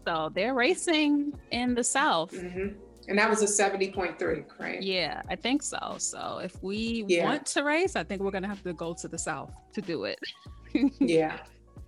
[0.06, 2.32] So they're racing in the South.
[2.32, 2.76] Mm-hmm.
[3.08, 4.82] And that was a 70.3, right?
[4.82, 5.96] Yeah, I think so.
[5.98, 7.26] So if we yeah.
[7.26, 9.82] want to race, I think we're going to have to go to the South to
[9.82, 10.20] do it.
[11.00, 11.40] yeah.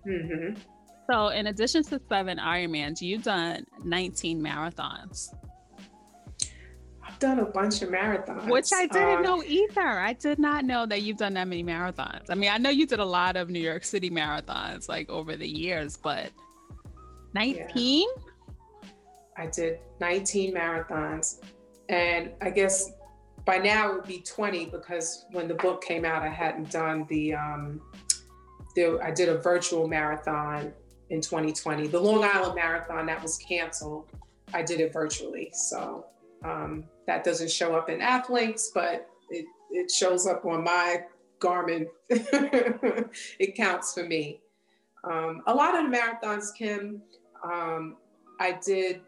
[0.06, 0.60] Mm-hmm.
[1.12, 5.28] So, in addition to seven Ironmans, you've done 19 marathons.
[7.06, 8.48] I've done a bunch of marathons.
[8.48, 10.00] Which I didn't um, know either.
[10.00, 12.30] I did not know that you've done that many marathons.
[12.30, 15.36] I mean, I know you did a lot of New York City marathons like over
[15.36, 16.30] the years, but
[17.34, 18.08] 19?
[18.08, 18.88] Yeah.
[19.36, 21.42] I did 19 marathons.
[21.90, 22.90] And I guess
[23.44, 27.04] by now it would be 20 because when the book came out, I hadn't done
[27.10, 27.82] the, um,
[28.74, 30.72] the I did a virtual marathon
[31.12, 31.88] in 2020.
[31.88, 34.10] The Long Island Marathon that was canceled,
[34.54, 35.50] I did it virtually.
[35.52, 36.06] So
[36.42, 41.04] um, that doesn't show up in Athlinks, but it, it shows up on my
[41.38, 41.86] Garmin.
[42.08, 44.40] it counts for me.
[45.04, 47.02] Um, a lot of the marathons, Kim,
[47.44, 47.96] um,
[48.40, 49.02] I did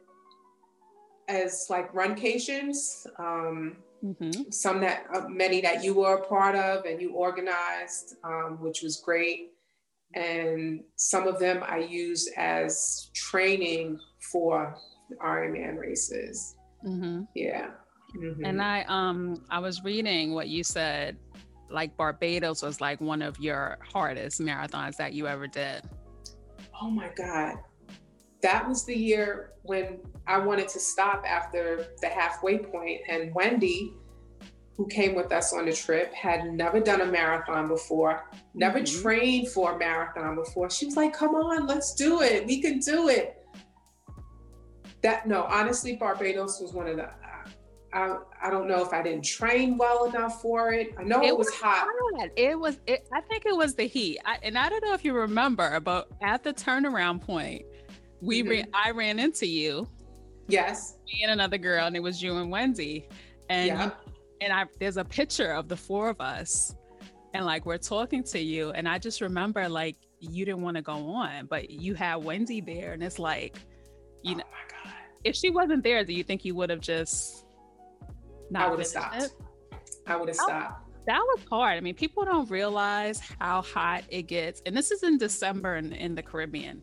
[1.29, 4.51] as like runcations, um, mm-hmm.
[4.51, 8.83] some that uh, many that you were a part of and you organized, um, which
[8.83, 9.54] was great.
[10.15, 13.99] And some of them I used as training
[14.33, 14.77] for
[15.23, 16.57] Ironman races.
[16.87, 17.23] Mm-hmm.
[17.35, 17.71] Yeah.
[18.17, 18.45] Mm-hmm.
[18.45, 21.17] And I um I was reading what you said,
[21.71, 25.83] like Barbados was like one of your hardest marathons that you ever did.
[26.81, 27.57] Oh my God
[28.45, 33.95] that was the year when I wanted to stop after the halfway point, and Wendy,
[34.77, 39.03] who came with us on the trip, had never done a marathon before, never mm-hmm.
[39.03, 40.69] trained for a marathon before.
[40.71, 42.47] She was like, "Come on, let's do it.
[42.47, 43.41] We can do it."
[45.03, 47.11] That no, honestly, Barbados was one of the.
[47.93, 50.93] I, I don't know if I didn't train well enough for it.
[50.99, 51.87] I know it, it was, was, hot.
[51.89, 52.31] hot.
[52.37, 52.81] It was.
[52.89, 54.19] It, I think it was the heat.
[54.25, 57.63] I, and I don't know if you remember, but at the turnaround point,
[58.21, 58.51] we mm-hmm.
[58.51, 59.87] ran, I ran into you.
[60.49, 60.97] Yes.
[61.07, 63.09] Me and another girl, and it was you and Wendy.
[63.49, 63.91] And yeah.
[64.45, 66.75] And I there's a picture of the four of us.
[67.33, 68.71] And like we're talking to you.
[68.71, 72.61] And I just remember like you didn't want to go on, but you had Wendy
[72.61, 72.93] there.
[72.93, 73.57] And it's like,
[74.23, 74.45] you oh know,
[75.25, 77.47] if she wasn't there, do you think you would have just
[78.51, 79.23] not I would have stopped.
[79.23, 79.33] It?
[80.07, 80.91] I would have oh, stopped.
[81.07, 81.77] That was hard.
[81.77, 84.63] I mean, people don't realize how hot it gets.
[84.65, 86.83] And this is in December in, in the Caribbean.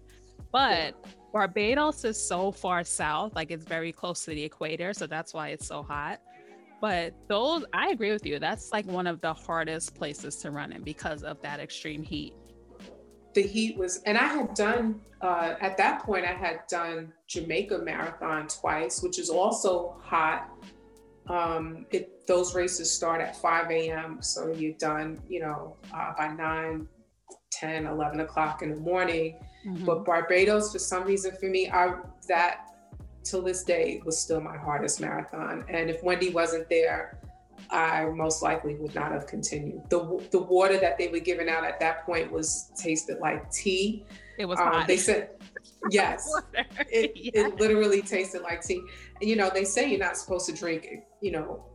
[0.52, 5.08] But yeah Barbados is so far south, like it's very close to the equator, so
[5.08, 6.20] that's why it's so hot.
[6.82, 8.40] But those, I agree with you.
[8.40, 12.34] That's like one of the hardest places to run in because of that extreme heat.
[13.36, 16.26] The heat was, and I had done uh, at that point.
[16.26, 20.50] I had done Jamaica Marathon twice, which is also hot.
[21.28, 24.18] Um, it, those races start at 5 a.m.
[24.22, 26.88] So you're done, you know, uh, by 9,
[27.52, 29.40] 10, 11 o'clock in the morning.
[29.68, 29.86] Mm-hmm.
[29.86, 31.94] But Barbados, for some reason, for me, I
[32.28, 32.71] that
[33.24, 35.66] till this day was still my hardest marathon.
[35.70, 37.20] And if Wendy wasn't there,
[37.70, 39.82] I most likely would not have continued.
[39.90, 44.06] The the water that they were giving out at that point was tasted like tea.
[44.38, 45.30] It was um, They said
[45.90, 46.30] yes.
[46.54, 47.48] it, yeah.
[47.48, 48.82] it literally tasted like tea.
[49.20, 50.88] And you know, they say you're not supposed to drink,
[51.22, 51.66] you know,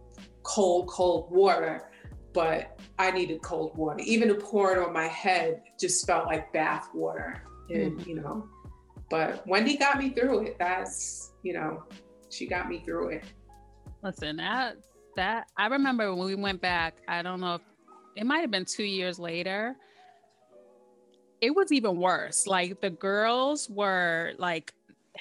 [0.43, 1.91] cold, cold water,
[2.33, 4.01] but I needed cold water.
[4.01, 7.43] Even to pour it on my head just felt like bath water.
[7.71, 8.07] And mm.
[8.07, 8.49] you know,
[9.09, 10.57] but Wendy got me through it.
[10.59, 11.85] That's, you know,
[12.31, 13.25] she got me through it.
[14.03, 14.77] Listen, that
[15.17, 17.63] that I remember when we went back, I don't know if
[18.17, 19.75] it might have been two years later.
[21.41, 22.47] It was even worse.
[22.47, 24.73] Like the girls were like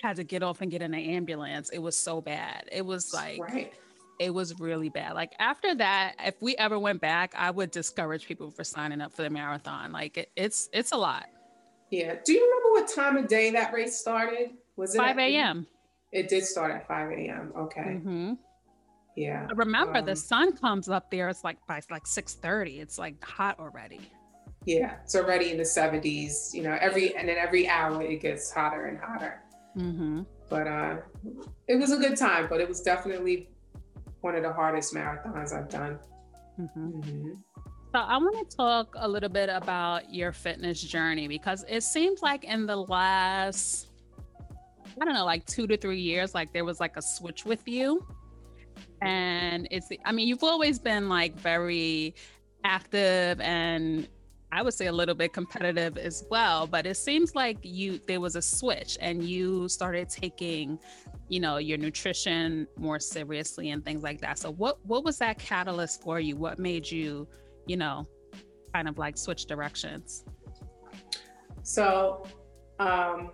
[0.01, 1.69] had to get off and get in an ambulance.
[1.69, 2.69] It was so bad.
[2.71, 3.73] It was like right.
[4.19, 5.13] it was really bad.
[5.13, 9.13] Like after that, if we ever went back, I would discourage people for signing up
[9.13, 9.91] for the marathon.
[9.91, 11.25] Like it, it's it's a lot.
[11.91, 12.15] Yeah.
[12.23, 14.51] Do you remember what time of day that race started?
[14.75, 15.67] Was it 5 a.m.?
[16.11, 17.53] It did start at 5 a.m.
[17.57, 17.81] Okay.
[17.81, 18.33] Mm-hmm.
[19.15, 19.47] Yeah.
[19.55, 21.29] Remember, um, the sun comes up there.
[21.29, 22.81] It's like by like 6:30.
[22.81, 24.01] It's like hot already.
[24.65, 26.53] Yeah, it's already in the 70s.
[26.53, 29.41] You know, every and then every hour it gets hotter and hotter.
[29.77, 30.23] Mm-hmm.
[30.49, 30.97] But uh,
[31.67, 32.47] it was a good time.
[32.49, 33.49] But it was definitely
[34.21, 35.99] one of the hardest marathons I've done.
[36.59, 37.33] Mm-hmm.
[37.95, 42.21] So I want to talk a little bit about your fitness journey because it seems
[42.21, 43.87] like in the last,
[44.99, 47.65] I don't know, like two to three years, like there was like a switch with
[47.65, 48.05] you.
[49.01, 52.15] And it's, I mean, you've always been like very
[52.65, 54.09] active and
[54.51, 58.19] I would say a little bit competitive as well, but it seems like you there
[58.19, 60.79] was a switch and you started taking,
[61.29, 64.37] you know, your nutrition more seriously and things like that.
[64.37, 66.35] So what what was that catalyst for you?
[66.35, 67.25] What made you
[67.67, 68.07] you know,
[68.73, 70.25] kind of like switch directions?
[71.63, 72.25] So,
[72.79, 73.31] um,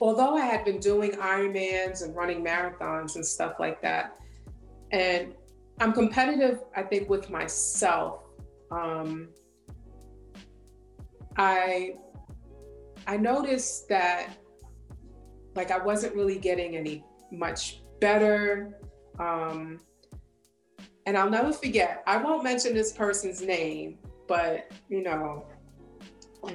[0.00, 4.16] although I had been doing Ironmans and running marathons and stuff like that,
[4.90, 5.34] and
[5.80, 8.22] I'm competitive, I think, with myself.
[8.70, 9.28] Um,
[11.36, 11.96] I
[13.06, 14.28] I noticed that
[15.54, 18.78] like I wasn't really getting any much better.
[19.18, 19.80] Um,
[21.06, 25.46] and I'll never forget, I won't mention this person's name, but you know,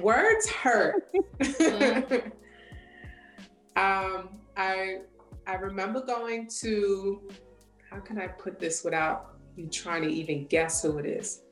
[0.00, 1.08] words hurt.
[3.76, 4.98] um, I
[5.46, 7.22] I remember going to
[7.90, 11.42] how can I put this without you trying to even guess who it is?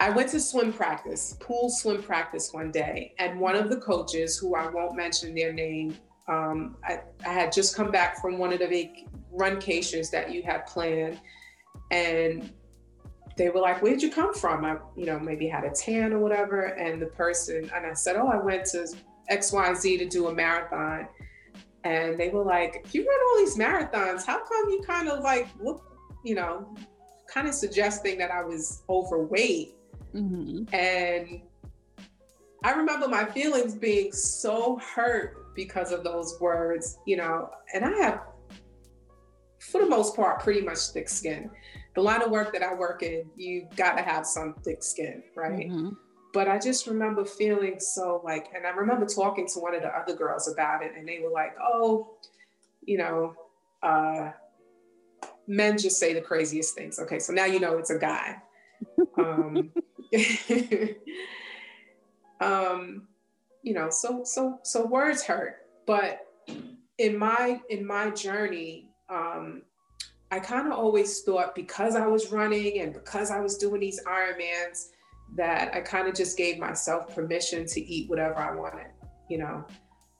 [0.00, 4.36] I went to swim practice, pool swim practice one day, and one of the coaches,
[4.36, 5.96] who I won't mention their name,
[6.28, 10.42] um, I, I, had just come back from one of the big runcations that you
[10.42, 11.20] had planned,
[11.90, 12.50] and
[13.36, 16.20] they were like, "Where'd you come from?" I, you know, maybe had a tan or
[16.20, 18.86] whatever, and the person and I said, "Oh, I went to
[19.28, 21.08] X Y Z to do a marathon,"
[21.84, 24.24] and they were like, "You run all these marathons.
[24.24, 26.74] How come you kind of like look, you know,
[27.28, 29.74] kind of suggesting that I was overweight?"
[30.14, 30.74] Mm-hmm.
[30.74, 31.42] And
[32.62, 37.90] I remember my feelings being so hurt because of those words, you know, and I
[37.98, 38.20] have,
[39.58, 41.50] for the most part, pretty much thick skin.
[41.94, 45.22] The line of work that I work in, you got to have some thick skin,
[45.36, 45.68] right?
[45.68, 45.90] Mm-hmm.
[46.32, 49.96] But I just remember feeling so like, and I remember talking to one of the
[49.96, 52.16] other girls about it, and they were like, oh,
[52.84, 53.34] you know,
[53.82, 54.32] uh,
[55.46, 56.98] men just say the craziest things.
[56.98, 58.38] Okay, so now you know it's a guy.
[59.16, 59.70] Um,
[62.40, 63.06] um,
[63.64, 66.20] you know, so so so words hurt, but
[66.98, 69.62] in my in my journey, um,
[70.30, 74.00] I kind of always thought because I was running and because I was doing these
[74.04, 74.90] Ironmans
[75.36, 78.88] that I kind of just gave myself permission to eat whatever I wanted.
[79.30, 79.64] You know,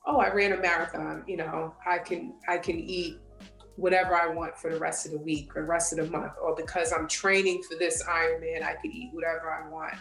[0.06, 1.22] oh, I ran a marathon.
[1.26, 3.18] You know, I can I can eat
[3.76, 6.56] whatever I want for the rest of the week or rest of the month, or
[6.56, 9.96] because I'm training for this Ironman, I could eat whatever I want.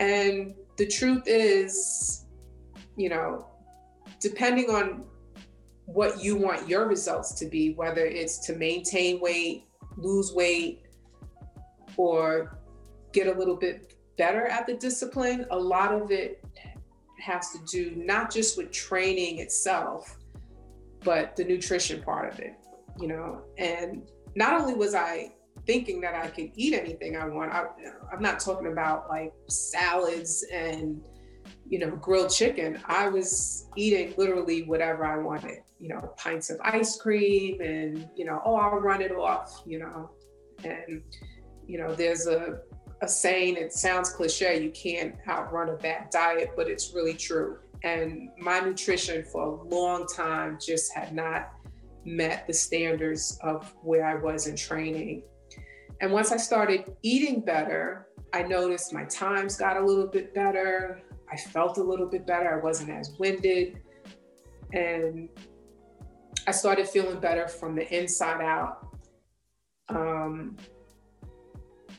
[0.00, 2.25] And the truth is,
[2.96, 3.46] you know,
[4.20, 5.04] depending on
[5.86, 9.64] what you want your results to be, whether it's to maintain weight,
[9.96, 10.82] lose weight,
[11.96, 12.58] or
[13.12, 16.44] get a little bit better at the discipline, a lot of it
[17.20, 20.18] has to do not just with training itself,
[21.02, 22.54] but the nutrition part of it,
[22.98, 23.42] you know.
[23.58, 24.02] And
[24.34, 25.32] not only was I
[25.66, 27.64] thinking that I could eat anything I want, I,
[28.12, 31.00] am not talking about like salads and
[31.68, 36.60] you know, grilled chicken, I was eating literally whatever I wanted, you know, pints of
[36.62, 40.10] ice cream and, you know, oh, I'll run it off, you know.
[40.64, 41.02] And,
[41.66, 42.60] you know, there's a,
[43.02, 47.58] a saying, it sounds cliche, you can't outrun a bad diet, but it's really true.
[47.84, 51.52] And my nutrition for a long time just had not
[52.04, 55.22] met the standards of where I was in training.
[56.00, 61.02] And once I started eating better, I noticed my times got a little bit better.
[61.30, 62.58] I felt a little bit better.
[62.58, 63.80] I wasn't as winded.
[64.72, 65.28] And
[66.46, 68.86] I started feeling better from the inside out.
[69.88, 70.56] Um,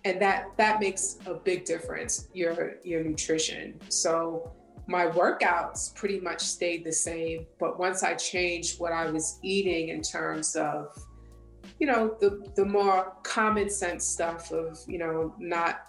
[0.06, 4.52] and that that makes a big difference your your nutrition so
[4.88, 9.90] my workouts pretty much stayed the same but once i changed what i was eating
[9.90, 10.96] in terms of
[11.80, 15.82] you know the the more common sense stuff of you know not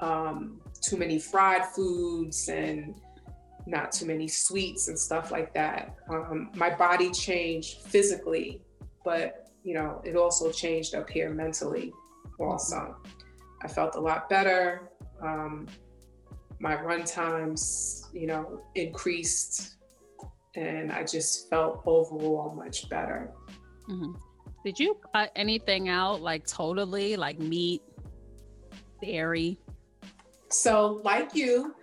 [0.00, 2.94] um, too many fried foods and
[3.66, 5.96] not too many sweets and stuff like that.
[6.08, 8.60] Um, my body changed physically,
[9.04, 11.92] but you know, it also changed up here mentally
[12.38, 12.96] also.
[13.62, 14.90] I felt a lot better.
[15.22, 15.66] Um,
[16.60, 19.76] my run times, you know, increased
[20.54, 23.32] and I just felt overall much better.
[23.88, 24.12] Mm-hmm.
[24.64, 27.82] Did you cut anything out like totally, like meat,
[29.02, 29.58] dairy?
[30.54, 31.74] So, like you,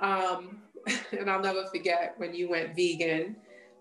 [0.00, 0.62] um,
[1.18, 3.36] and I'll never forget when you went vegan.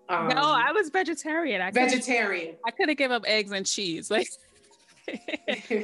[0.09, 1.61] Um, no, I was vegetarian.
[1.61, 2.55] I vegetarian.
[2.65, 4.27] I could have give up eggs and cheese, like,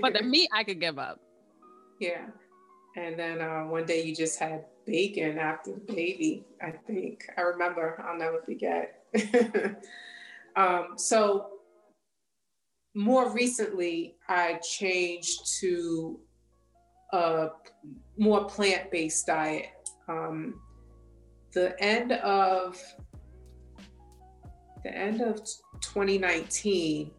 [0.02, 1.20] but the meat I could give up.
[2.00, 2.26] Yeah,
[2.98, 6.46] and then uh, one day you just had bacon after the baby.
[6.62, 8.04] I think I remember.
[8.06, 9.04] I'll never forget.
[10.56, 11.52] um, so
[12.96, 16.20] more recently, I changed to
[17.14, 17.50] a
[18.18, 19.70] more plant-based diet.
[20.08, 20.60] Um,
[21.54, 22.82] the end of
[24.84, 25.38] the end of
[25.82, 27.12] 2019,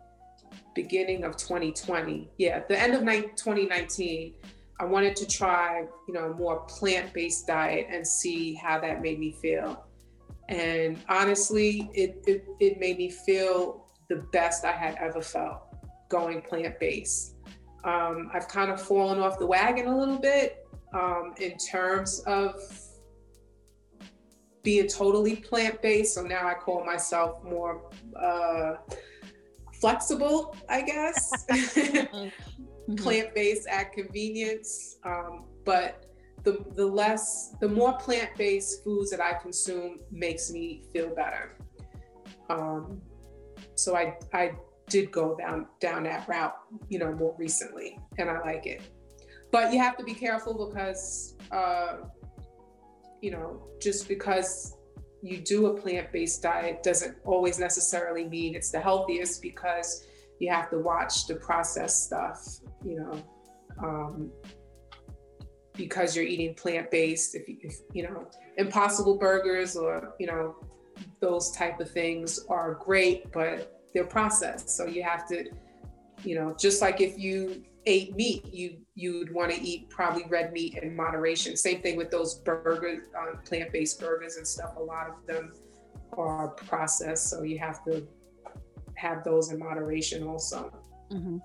[0.75, 4.35] beginning of 2020, yeah, the end of 2019,
[4.79, 9.19] I wanted to try, you know, a more plant-based diet and see how that made
[9.19, 9.85] me feel.
[10.49, 15.63] And honestly, it, it, it made me feel the best I had ever felt
[16.09, 17.36] going plant-based.
[17.85, 22.55] Um, I've kind of fallen off the wagon a little bit um, in terms of
[24.63, 26.15] being totally plant based.
[26.15, 27.89] So now I call myself more
[28.21, 28.75] uh,
[29.81, 31.47] flexible, I guess.
[31.51, 32.95] mm-hmm.
[32.97, 34.97] Plant based at convenience.
[35.05, 36.07] Um, but
[36.43, 41.57] the, the less, the more plant based foods that I consume makes me feel better.
[42.49, 43.01] Um,
[43.75, 44.53] so I, I
[44.89, 46.57] did go down down that route,
[46.89, 48.83] you know, more recently, and I like it.
[49.51, 51.99] But you have to be careful because, uh,
[53.21, 54.77] you know, just because
[55.23, 60.07] you do a plant-based diet doesn't always necessarily mean it's the healthiest because
[60.39, 63.23] you have to watch the processed stuff, you know.
[63.83, 64.31] Um,
[65.77, 68.27] because you're eating plant-based, if, if you know,
[68.57, 70.57] impossible burgers or you know,
[71.21, 74.69] those type of things are great, but they're processed.
[74.69, 75.51] So you have to,
[76.23, 80.53] you know, just like if you ate meat, you you'd want to eat probably red
[80.53, 81.57] meat in moderation.
[81.57, 84.77] Same thing with those burgers, uh, plant-based burgers and stuff.
[84.77, 85.55] A lot of them
[86.13, 88.07] are processed, so you have to
[88.97, 90.71] have those in moderation also.
[91.11, 91.39] Mm-hmm.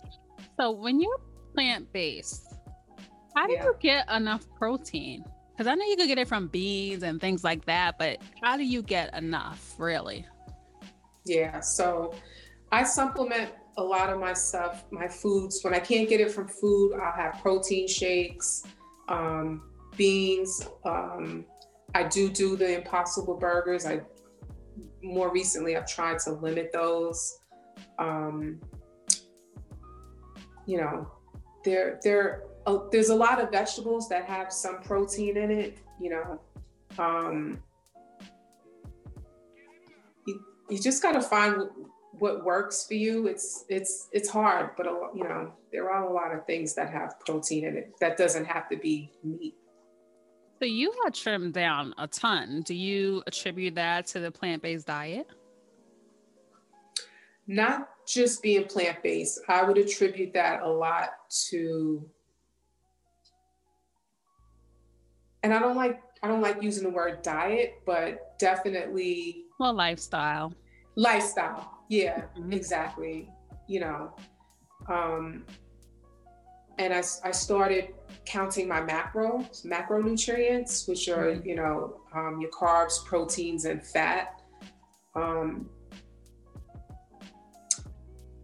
[0.60, 1.22] So when you're
[1.56, 2.54] plant-based,
[3.34, 3.64] how do yeah.
[3.64, 5.24] you get enough protein?
[5.54, 8.58] Because I know you could get it from beans and things like that, but how
[8.58, 10.26] do you get enough really?
[11.26, 12.14] Yeah, so
[12.72, 15.64] I supplement a lot of my stuff, my foods.
[15.64, 18.64] When I can't get it from food, I'll have protein shakes,
[19.08, 19.64] um,
[19.98, 20.68] beans.
[20.86, 21.46] Um,
[21.94, 23.86] I do do the Impossible Burgers.
[23.86, 24.02] I
[25.04, 27.40] more recently I've tried to limit those.
[28.00, 28.60] Um,
[30.66, 31.12] you know,
[31.66, 35.78] there there uh, there's a lot of vegetables that have some protein in it.
[36.00, 36.42] You know,
[37.00, 37.62] um,
[40.26, 41.70] you, you just got to find
[42.22, 46.14] what works for you it's it's it's hard but a, you know there are a
[46.14, 49.56] lot of things that have protein in it that doesn't have to be meat.
[50.60, 52.62] So you have trimmed down a ton.
[52.62, 55.28] Do you attribute that to the plant-based diet?
[57.48, 59.42] Not just being plant-based.
[59.48, 61.10] I would attribute that a lot
[61.50, 62.08] to
[65.44, 70.54] and i don't like i don't like using the word diet but definitely well lifestyle
[70.96, 72.54] lifestyle yeah, mm-hmm.
[72.54, 73.30] exactly.
[73.68, 74.16] You know,
[74.88, 75.44] um,
[76.78, 77.90] and I, I started
[78.26, 81.50] counting my macros, macronutrients, which are, mm-hmm.
[81.50, 84.42] you know, um, your carbs, proteins, and fat.
[85.16, 85.70] Um,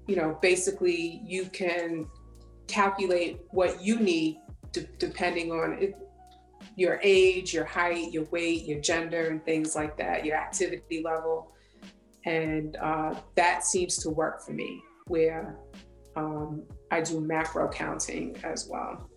[0.07, 2.05] you know, basically, you can
[2.67, 4.41] calculate what you need
[4.73, 5.95] d- depending on it,
[6.75, 11.53] your age, your height, your weight, your gender, and things like that, your activity level.
[12.27, 15.57] And uh, that seems to work for me, where
[16.17, 19.09] um, I do macro counting as well.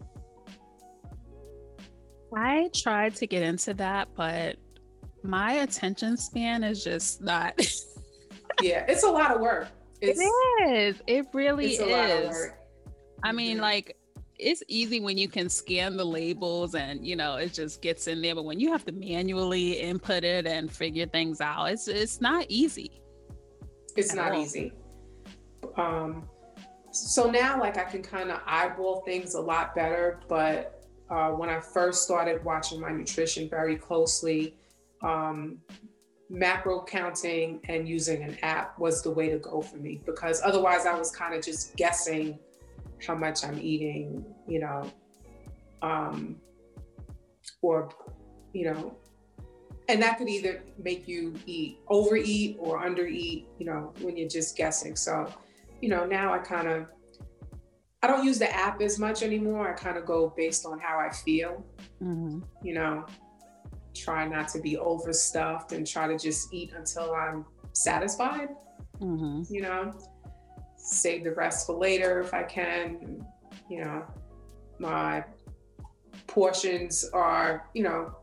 [2.37, 4.59] I tried to get into that, but
[5.25, 7.59] my attention span is just not.
[8.63, 9.67] yeah, it's a lot of work.
[10.01, 11.03] It's, it is.
[11.09, 12.51] It really is.
[13.25, 13.63] I mean, mm-hmm.
[13.63, 13.97] like
[14.41, 18.23] it's easy when you can scan the labels and you know it just gets in
[18.23, 22.21] there but when you have to manually input it and figure things out it's it's
[22.21, 23.03] not easy
[23.97, 24.43] it's not all.
[24.43, 24.73] easy
[25.77, 26.29] um
[26.91, 31.49] so now like i can kind of eyeball things a lot better but uh, when
[31.49, 34.57] i first started watching my nutrition very closely
[35.03, 35.59] um
[36.31, 40.87] macro counting and using an app was the way to go for me because otherwise
[40.87, 42.39] i was kind of just guessing
[43.07, 44.91] how much I'm eating, you know,
[45.83, 46.37] um,
[47.63, 47.91] or,
[48.53, 48.97] you know,
[49.89, 54.57] and that could either make you eat, overeat or undereat, you know, when you're just
[54.57, 54.95] guessing.
[54.95, 55.33] So,
[55.81, 56.87] you know, now I kind of,
[58.03, 59.69] I don't use the app as much anymore.
[59.69, 61.65] I kind of go based on how I feel,
[62.03, 62.41] mm-hmm.
[62.63, 63.05] you know,
[63.95, 68.49] try not to be overstuffed and try to just eat until I'm satisfied,
[69.01, 69.43] mm-hmm.
[69.53, 69.93] you know
[70.83, 73.25] save the rest for later if I can.
[73.69, 74.05] You know,
[74.79, 75.25] my
[76.27, 78.15] portions are, you know,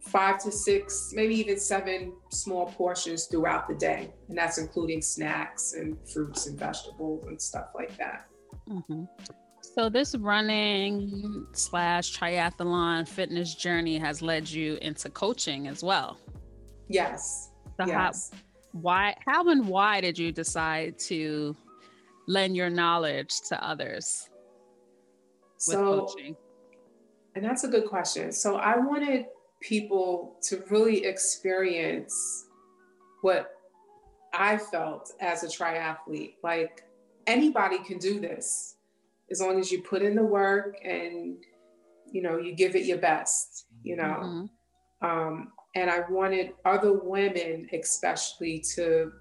[0.00, 4.12] five to six, maybe even seven small portions throughout the day.
[4.28, 8.26] And that's including snacks and fruits and vegetables and stuff like that.
[8.68, 9.04] Mm-hmm.
[9.60, 16.18] So, this running slash triathlon fitness journey has led you into coaching as well.
[16.88, 17.50] Yes.
[17.80, 18.30] So yes.
[18.32, 18.38] How,
[18.72, 21.56] why, how and why did you decide to
[22.26, 24.28] lend your knowledge to others
[25.56, 26.36] so, coaching?
[27.34, 28.32] And that's a good question.
[28.32, 29.26] So I wanted
[29.60, 32.46] people to really experience
[33.22, 33.52] what
[34.34, 36.34] I felt as a triathlete.
[36.42, 36.84] Like
[37.26, 38.76] anybody can do this
[39.30, 41.36] as long as you put in the work and
[42.10, 43.66] you know you give it your best.
[43.82, 44.48] You know,
[45.02, 45.06] mm-hmm.
[45.06, 49.12] um, and I wanted other women, especially, to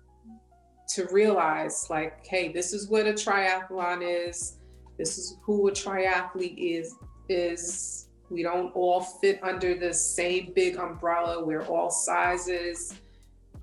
[0.96, 4.58] to realize like, hey, this is what a triathlon is.
[4.98, 6.96] This is who a triathlete is
[7.30, 11.44] is we don't all fit under the same big umbrella.
[11.44, 12.94] We're all sizes.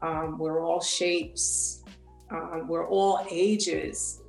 [0.03, 1.83] Um, we're all shapes.
[2.31, 4.21] Um, we're all ages.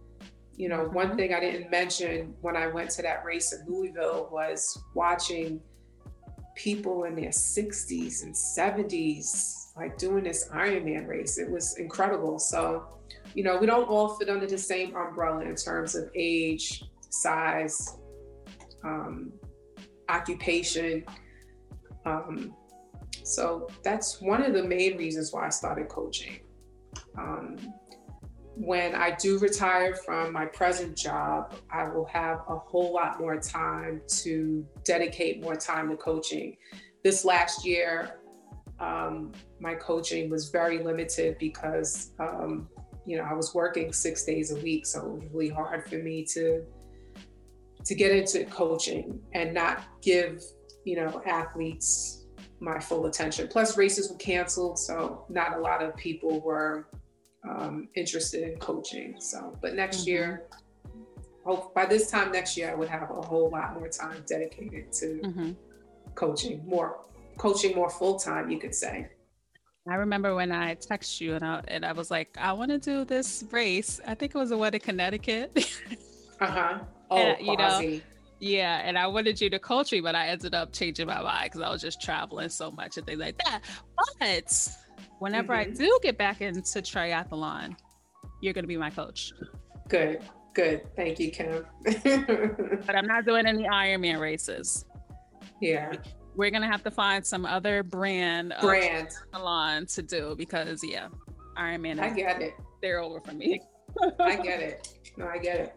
[0.56, 1.18] You know, one mm-hmm.
[1.18, 5.62] thing I didn't mention when I went to that race in Louisville was watching
[6.56, 11.38] people in their 60s and 70s like doing this Ironman race.
[11.38, 12.40] It was incredible.
[12.40, 12.86] So,
[13.34, 17.98] you know, we don't all fit under the same umbrella in terms of age, size,
[18.84, 19.32] um,
[20.10, 21.06] occupation.
[22.06, 22.56] Um,
[23.24, 26.40] so that's one of the main reasons why I started coaching.
[27.18, 27.58] Um,
[28.56, 33.40] when I do retire from my present job, I will have a whole lot more
[33.40, 36.58] time to dedicate more time to coaching.
[37.04, 38.19] This last year,
[38.80, 42.70] um, my coaching was very limited because um,
[43.06, 45.98] you know I was working six days a week, so it was really hard for
[45.98, 46.64] me to
[47.86, 50.44] to get into coaching and not give
[50.86, 52.26] you know athletes
[52.60, 53.48] my full attention.
[53.48, 56.88] Plus, races were canceled, so not a lot of people were
[57.48, 59.16] um, interested in coaching.
[59.20, 60.10] So, but next mm-hmm.
[60.10, 60.48] year,
[61.46, 64.92] hope by this time next year, I would have a whole lot more time dedicated
[64.94, 65.52] to mm-hmm.
[66.16, 67.06] coaching, more
[67.40, 69.08] coaching more full time, you could say.
[69.90, 72.78] I remember when I texted you and I, and I was like, I want to
[72.78, 74.00] do this race.
[74.06, 75.52] I think it was the one in Connecticut.
[76.40, 76.80] uh huh.
[77.10, 78.00] Oh, and, you know,
[78.40, 78.82] yeah.
[78.84, 81.62] And I wanted you to coach me, but I ended up changing my mind because
[81.62, 83.62] I was just traveling so much and things like that.
[84.20, 84.68] But
[85.18, 85.72] whenever mm-hmm.
[85.72, 87.76] I do get back into triathlon,
[88.42, 89.34] you're going to be my coach.
[89.88, 90.22] Good.
[90.54, 90.96] Good.
[90.96, 91.66] Thank you, Kim.
[91.84, 94.86] but I'm not doing any Ironman races.
[95.62, 95.94] Yeah
[96.36, 101.08] we're gonna have to find some other brand brand salon to do because yeah,
[101.58, 102.00] Iron Man.
[102.00, 102.54] I get it.
[102.82, 103.62] They're over for me.
[104.20, 104.88] I get it.
[105.18, 105.76] No, I get it.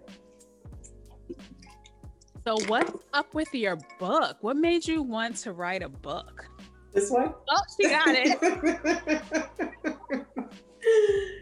[2.46, 4.38] So what's up with your book?
[4.40, 6.44] What made you want to write a book?
[6.92, 7.32] This one?
[7.48, 8.38] Oh, she got it.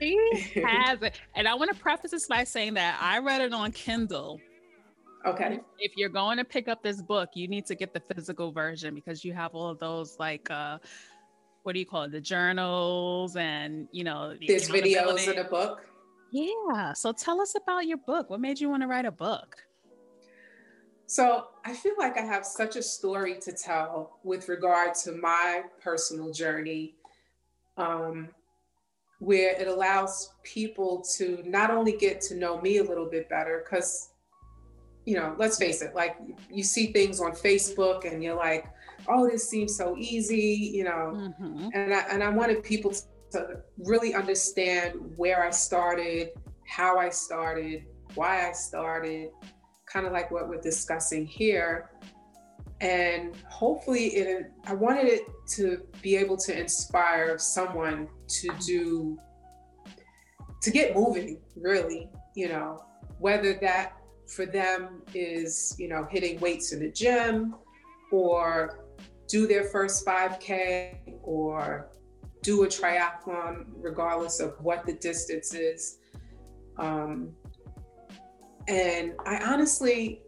[0.53, 1.19] she has it.
[1.35, 4.41] And I want to preface this by saying that I read it on Kindle
[5.27, 5.61] Okay.
[5.79, 8.95] If you're going to pick up this book, you need to get the physical version
[8.95, 10.79] because you have all of those like uh
[11.63, 12.13] what do you call it?
[12.13, 15.87] The journals and you know there's videos in the book.
[16.33, 16.93] Yeah.
[16.95, 18.31] So tell us about your book.
[18.31, 19.57] What made you want to write a book?
[21.11, 25.65] So I feel like I have such a story to tell with regard to my
[25.83, 26.95] personal journey,
[27.77, 28.29] um,
[29.19, 33.65] where it allows people to not only get to know me a little bit better,
[33.65, 34.10] because,
[35.05, 36.17] you know, let's face it, like
[36.51, 38.67] you see things on Facebook and you're like,
[39.09, 41.69] oh, this seems so easy, you know, mm-hmm.
[41.75, 42.93] and I, and I wanted people
[43.33, 46.31] to really understand where I started,
[46.67, 47.85] how I started,
[48.15, 49.31] why I started
[49.87, 51.91] kind of like what we're discussing here.
[52.81, 55.23] And hopefully, it, I wanted it
[55.57, 59.19] to be able to inspire someone to do,
[60.63, 62.83] to get moving, really, you know,
[63.19, 64.00] whether that
[64.31, 67.55] for them is, you know, hitting weights in the gym
[68.13, 68.85] or
[69.29, 71.91] do their first 5K or
[72.43, 75.99] do a triathlon, regardless of what the distance is.
[76.79, 77.33] Um,
[78.69, 80.23] and I honestly,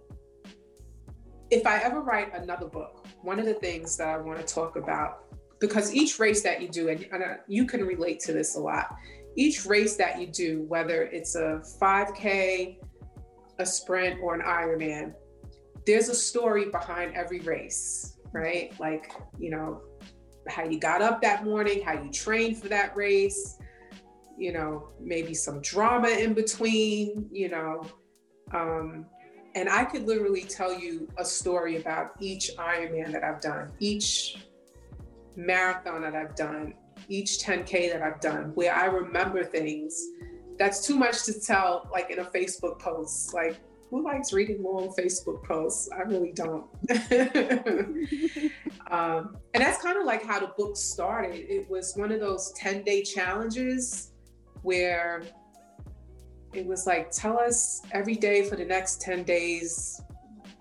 [1.50, 4.76] if I ever write another book, one of the things that I want to talk
[4.76, 5.24] about,
[5.60, 8.96] because each race that you do, and, and you can relate to this a lot,
[9.36, 12.78] each race that you do, whether it's a 5K,
[13.62, 15.14] a sprint, or an Ironman,
[15.86, 18.78] there's a story behind every race, right?
[18.78, 19.80] Like, you know,
[20.48, 23.58] how you got up that morning, how you trained for that race,
[24.38, 27.82] you know, maybe some drama in between, you know,
[28.52, 29.06] um,
[29.54, 34.46] and I could literally tell you a story about each Ironman that I've done, each
[35.36, 36.74] marathon that I've done,
[37.08, 40.02] each 10K that I've done, where I remember things.
[40.58, 43.34] That's too much to tell, like in a Facebook post.
[43.34, 43.58] Like,
[43.90, 45.88] who likes reading long Facebook posts?
[45.94, 46.64] I really don't.
[48.90, 51.34] um, and that's kind of like how the book started.
[51.34, 54.12] It was one of those 10 day challenges
[54.62, 55.22] where
[56.54, 60.00] it was like, tell us every day for the next 10 days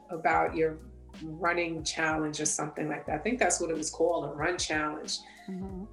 [0.09, 0.79] about your
[1.23, 3.15] running challenge or something like that.
[3.15, 5.19] I think that's what it was called, a run challenge.
[5.49, 5.83] Mm-hmm.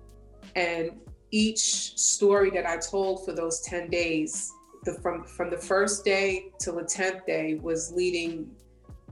[0.56, 0.90] And
[1.30, 4.52] each story that I told for those 10 days,
[4.84, 8.50] the, from, from the first day till the 10th day was leading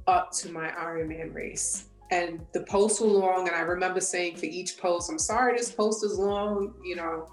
[0.07, 1.87] up to my Ironman race.
[2.11, 3.49] And the posts were long.
[3.49, 7.27] And I remember saying for each post, I'm sorry this post is long, you know.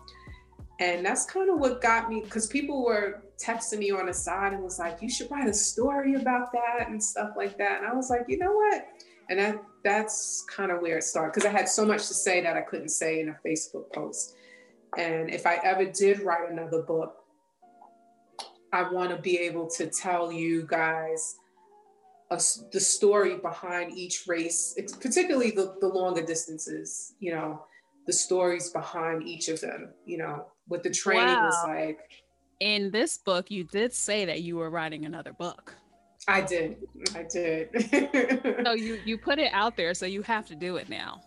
[0.80, 4.54] And that's kind of what got me, because people were texting me on the side
[4.54, 7.88] and was like, "You should write a story about that and stuff like that." And
[7.88, 8.88] I was like, "You know what?"
[9.30, 12.42] And that that's kind of where it started because I had so much to say
[12.42, 14.36] that I couldn't say in a Facebook post.
[14.98, 17.16] And if I ever did write another book,
[18.72, 21.36] I want to be able to tell you guys
[22.32, 22.42] a,
[22.72, 27.64] the story behind each race, particularly the, the longer distances, you know,
[28.08, 31.46] the stories behind each of them, you know, what the training wow.
[31.46, 32.00] was like
[32.64, 35.76] in this book, you did say that you were writing another book.
[36.28, 36.78] I did.
[37.14, 37.70] I did.
[38.66, 41.22] so you you put it out there, so you have to do it now.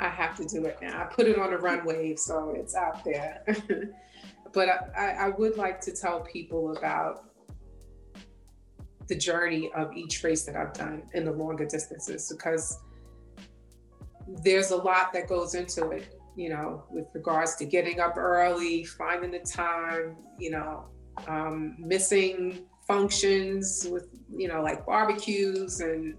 [0.00, 1.02] I have to do it now.
[1.02, 3.44] I put it on a runway, so it's out there.
[4.52, 7.24] but I, I would like to tell people about
[9.06, 12.78] the journey of each race that I've done in the longer distances because
[14.42, 18.84] there's a lot that goes into it you know, with regards to getting up early,
[18.84, 20.84] finding the time, you know,
[21.28, 25.80] um, missing functions with, you know, like barbecues.
[25.80, 26.16] And,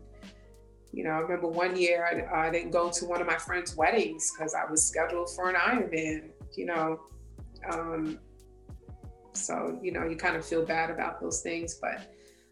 [0.96, 3.76] you know, I remember one year I, I didn't go to one of my friends'
[3.76, 7.02] weddings because I was scheduled for an Ironman, you know.
[7.70, 8.18] Um,
[9.34, 11.76] so, you know, you kind of feel bad about those things.
[11.82, 12.00] But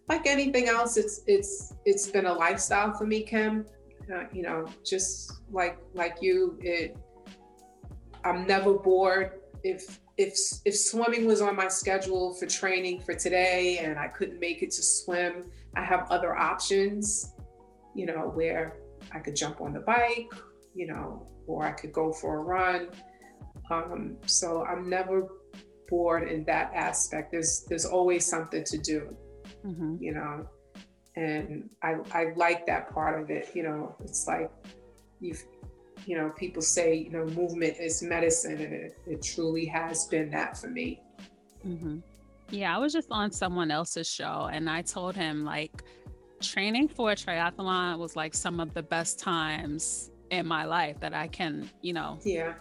[0.09, 3.65] like anything else, it's, it's, it's been a lifestyle for me, Kim.
[4.13, 6.97] Uh, you know, just like, like you, it,
[8.25, 9.39] I'm never bored.
[9.63, 14.39] If if if swimming was on my schedule for training for today and I couldn't
[14.39, 17.33] make it to swim, I have other options,
[17.95, 18.77] you know, where
[19.11, 20.31] I could jump on the bike,
[20.73, 22.87] you know, or I could go for a run.
[23.69, 25.27] Um, so I'm never
[25.89, 27.31] bored in that aspect.
[27.31, 29.15] There's there's always something to do,
[29.65, 29.97] mm-hmm.
[29.99, 30.47] you know,
[31.15, 33.49] and I I like that part of it.
[33.53, 34.51] You know, it's like
[35.19, 35.43] you've
[36.05, 40.29] you know, people say, you know, movement is medicine, and it, it truly has been
[40.31, 41.01] that for me.
[41.65, 41.99] Mm-hmm.
[42.49, 45.83] Yeah, I was just on someone else's show, and I told him like
[46.43, 51.13] training for a triathlon was like some of the best times in my life that
[51.13, 52.53] I can, you know, yeah,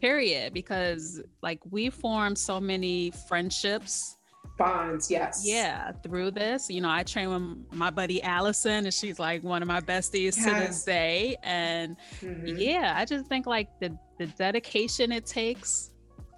[0.00, 0.54] period.
[0.54, 4.16] Because like we formed so many friendships
[4.60, 9.18] bonds yes yeah through this you know i train with my buddy allison and she's
[9.18, 10.44] like one of my besties yes.
[10.44, 12.58] to this day and mm-hmm.
[12.58, 15.92] yeah i just think like the the dedication it takes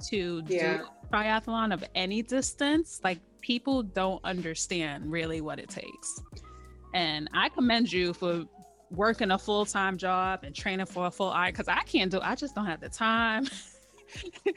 [0.05, 0.78] to yeah.
[0.78, 6.22] do triathlon of any distance like people don't understand really what it takes
[6.95, 8.45] and i commend you for
[8.90, 12.34] working a full-time job and training for a full eye because i can't do i
[12.34, 13.47] just don't have the time.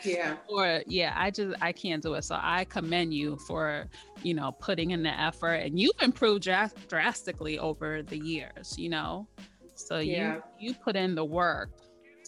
[0.03, 0.35] Yeah.
[0.49, 2.23] Or yeah i just i can't do it.
[2.23, 3.85] So i commend you for
[4.21, 5.55] you know putting in the effort.
[5.63, 9.27] And you've improved dr- drastically over the years you know?
[9.75, 10.41] So yeah.
[10.59, 11.69] you you put in the work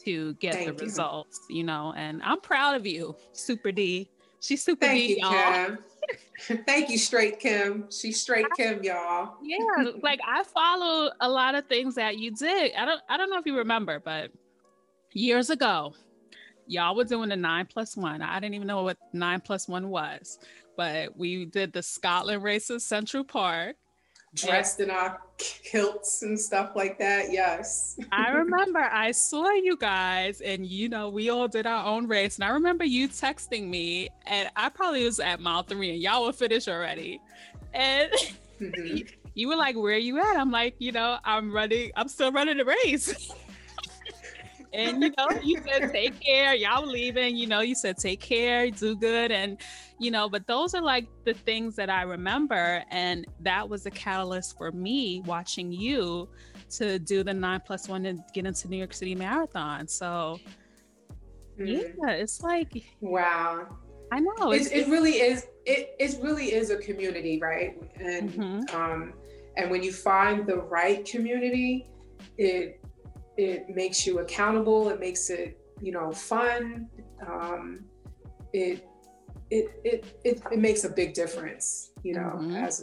[0.05, 0.89] to get Thank the you.
[0.89, 1.93] results you know?
[1.97, 4.09] And i'm proud of you super d.
[4.39, 5.77] She's super Thank d you, y'all
[6.65, 7.85] Thank you, Straight Kim.
[7.91, 9.35] She's Straight Kim, y'all.
[9.41, 12.73] Yeah, like I follow a lot of things that you did.
[12.75, 14.31] I don't I don't know if you remember, but
[15.13, 15.93] years ago,
[16.67, 18.21] y'all were doing the nine plus one.
[18.21, 20.39] I didn't even know what nine plus one was,
[20.75, 23.75] but we did the Scotland races Central Park.
[24.37, 27.31] Dressed in our kilts and stuff like that.
[27.31, 27.99] Yes.
[28.11, 32.35] I remember I saw you guys, and you know, we all did our own race.
[32.35, 36.25] And I remember you texting me, and I probably was at mile three, and y'all
[36.25, 37.21] were finished already.
[37.73, 38.11] And
[38.61, 38.97] mm-hmm.
[39.33, 40.37] you were like, Where are you at?
[40.37, 43.31] I'm like, You know, I'm running, I'm still running the race.
[44.73, 46.55] and you know, you said take care.
[46.55, 47.35] Y'all leaving.
[47.35, 49.59] You know, you said take care, do good, and
[49.99, 50.29] you know.
[50.29, 54.71] But those are like the things that I remember, and that was a catalyst for
[54.71, 56.29] me watching you
[56.71, 59.87] to do the nine plus one and get into New York City Marathon.
[59.87, 60.39] So
[61.59, 61.93] mm.
[61.97, 63.67] yeah, it's like wow.
[64.11, 65.47] I know it, it really is.
[65.65, 67.75] It it really is a community, right?
[67.99, 68.75] And mm-hmm.
[68.75, 69.13] um,
[69.57, 71.89] and when you find the right community,
[72.37, 72.79] it
[73.37, 76.87] it makes you accountable it makes it you know fun
[77.27, 77.85] um,
[78.53, 78.87] it,
[79.49, 82.55] it it it it makes a big difference you know mm-hmm.
[82.55, 82.81] as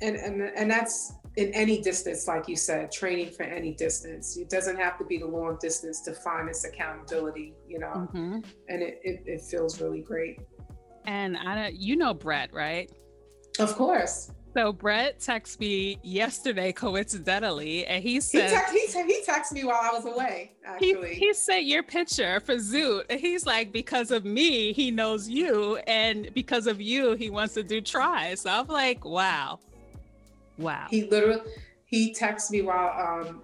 [0.00, 4.36] a, and and and that's in any distance like you said training for any distance
[4.36, 8.38] it doesn't have to be the long distance to find this accountability you know mm-hmm.
[8.68, 10.38] and it, it, it feels really great
[11.06, 12.92] and i you know brett right
[13.58, 19.52] of course so Brett texted me yesterday, coincidentally, and he said he, he, he texted
[19.52, 20.52] me while I was away.
[20.64, 24.90] Actually, he, he sent your picture for Zoot, and he's like, because of me, he
[24.92, 28.42] knows you, and because of you, he wants to do tries.
[28.42, 29.58] So I'm like, wow,
[30.56, 30.86] wow.
[30.88, 31.42] He literally
[31.86, 33.42] he texted me while um,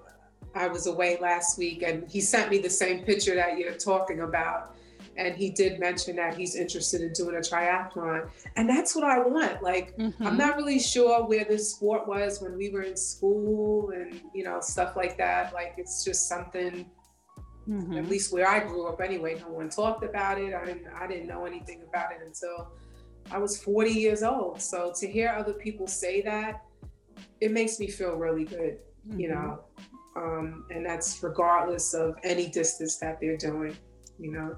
[0.54, 4.20] I was away last week, and he sent me the same picture that you're talking
[4.20, 4.76] about
[5.20, 9.18] and he did mention that he's interested in doing a triathlon and that's what i
[9.18, 10.26] want like mm-hmm.
[10.26, 14.42] i'm not really sure where this sport was when we were in school and you
[14.42, 16.86] know stuff like that like it's just something
[17.68, 17.98] mm-hmm.
[17.98, 21.06] at least where i grew up anyway no one talked about it i didn't i
[21.06, 22.72] didn't know anything about it until
[23.30, 26.62] i was 40 years old so to hear other people say that
[27.40, 29.20] it makes me feel really good mm-hmm.
[29.20, 29.60] you know
[30.16, 33.76] um, and that's regardless of any distance that they're doing
[34.18, 34.56] you know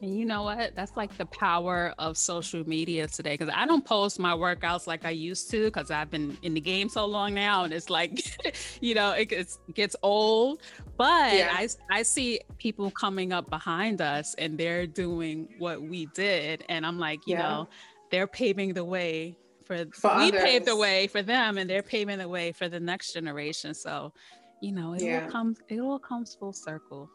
[0.00, 0.74] you know what?
[0.74, 3.34] That's like the power of social media today.
[3.36, 6.60] Because I don't post my workouts like I used to because I've been in the
[6.60, 7.64] game so long now.
[7.64, 8.22] And it's like,
[8.80, 10.62] you know, it gets, gets old.
[10.96, 11.50] But yeah.
[11.52, 16.64] I, I see people coming up behind us and they're doing what we did.
[16.68, 17.42] And I'm like, you yeah.
[17.42, 17.68] know,
[18.10, 20.42] they're paving the way for, for we others.
[20.42, 23.74] paved the way for them and they're paving the way for the next generation.
[23.74, 24.14] So,
[24.62, 25.24] you know, it yeah.
[25.24, 27.10] all comes, it all comes full circle.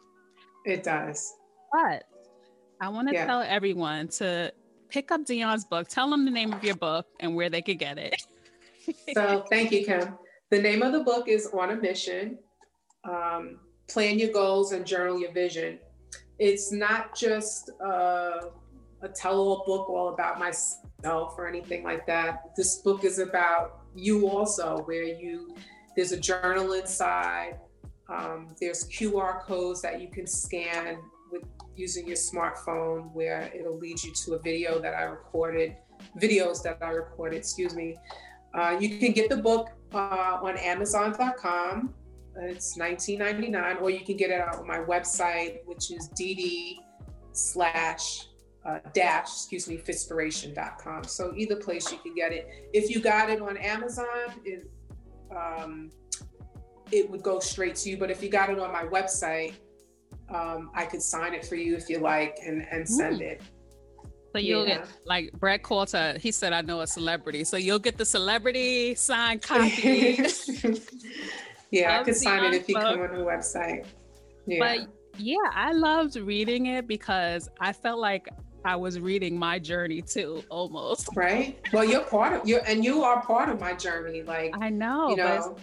[0.65, 1.33] It does.
[1.71, 2.03] But
[2.82, 3.26] I want to yeah.
[3.26, 4.51] tell everyone to
[4.89, 5.88] pick up Dionne's book.
[5.88, 8.21] Tell them the name of your book and where they could get it.
[9.13, 10.17] so thank you, Kim.
[10.51, 12.38] The name of the book is On a Mission.
[13.03, 15.80] Um, plan your goals and journal your vision.
[16.39, 18.41] It's not just uh,
[19.01, 22.55] a tell-all book all about myself or anything like that.
[22.57, 25.55] This book is about you also, where you
[25.95, 27.57] there's a journal inside.
[28.09, 30.97] Um, there's QR codes that you can scan
[31.36, 35.75] with using your smartphone where it'll lead you to a video that I recorded,
[36.19, 37.95] videos that I recorded, excuse me.
[38.53, 41.93] Uh, you can get the book uh, on Amazon.com.
[42.38, 46.77] It's $19.99, or you can get it on my website, which is dd
[47.31, 48.27] slash
[48.65, 51.03] uh, dash, excuse me, fitspiration.com.
[51.03, 52.47] So either place you can get it.
[52.73, 54.05] If you got it on Amazon,
[54.43, 54.69] it,
[55.36, 55.91] um,
[56.91, 57.97] it would go straight to you.
[57.97, 59.53] But if you got it on my website,
[60.30, 63.32] um, I could sign it for you if you like and, and send mm.
[63.32, 63.41] it.
[64.34, 64.80] So you'll yeah.
[64.80, 67.45] get like Brett Coulter, he said I know a celebrity.
[67.45, 70.19] So you'll get the celebrity signed copy.
[71.71, 73.86] yeah, I could sign it if you come on the website.
[74.45, 74.59] Yeah.
[74.59, 78.28] But yeah, I loved reading it because I felt like
[78.65, 81.07] I was reading my journey too, almost.
[81.15, 81.57] Right.
[81.71, 84.23] Well, you're part of you, and you are part of my journey.
[84.23, 85.55] Like I know, you know,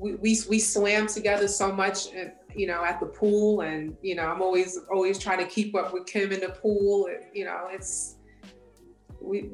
[0.00, 4.14] we, we we swam together so much, and you know, at the pool, and you
[4.14, 7.08] know, I'm always always trying to keep up with Kim in the pool.
[7.34, 8.16] You know, it's
[9.20, 9.50] we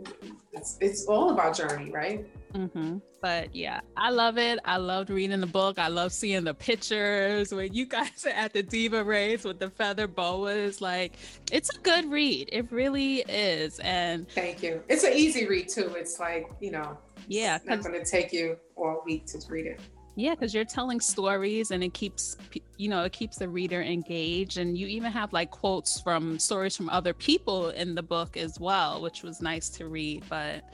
[0.52, 2.26] it's it's all about journey, right?
[2.54, 2.98] Mm-hmm.
[3.20, 4.60] But yeah, I love it.
[4.64, 5.80] I loved reading the book.
[5.80, 9.68] I love seeing the pictures when you guys are at the diva race with the
[9.68, 10.80] feather boas.
[10.80, 11.14] Like,
[11.50, 12.48] it's a good read.
[12.52, 13.80] It really is.
[13.80, 14.80] And thank you.
[14.88, 15.92] It's an easy read too.
[15.96, 19.66] It's like you know, yeah, it's not going to take you all week to read
[19.66, 19.80] it.
[20.18, 22.38] Yeah, because you're telling stories and it keeps,
[22.78, 24.56] you know, it keeps the reader engaged.
[24.56, 28.58] And you even have like quotes from stories from other people in the book as
[28.58, 30.24] well, which was nice to read.
[30.28, 30.64] But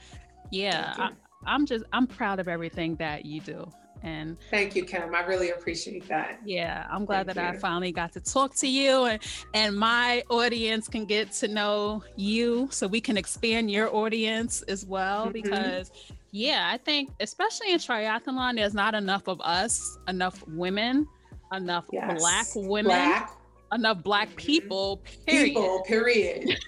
[0.49, 1.09] yeah, I,
[1.45, 3.69] I'm just, I'm proud of everything that you do.
[4.01, 5.15] And thank you, Kim.
[5.15, 6.39] I really appreciate that.
[6.45, 7.57] Yeah, I'm glad thank that you.
[7.57, 9.21] I finally got to talk to you and,
[9.53, 14.85] and my audience can get to know you so we can expand your audience as
[14.85, 15.23] well.
[15.23, 15.31] Mm-hmm.
[15.33, 15.91] Because
[16.33, 21.07] yeah, I think especially in triathlon, there's not enough of us, enough women,
[21.53, 22.19] enough yes.
[22.19, 23.37] black women, black.
[23.71, 25.03] enough black people.
[25.27, 25.45] Period.
[25.45, 25.83] People.
[25.85, 26.59] Period.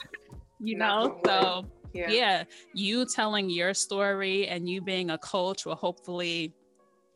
[0.60, 2.10] you know, so yeah.
[2.10, 6.52] yeah, you telling your story and you being a coach will hopefully,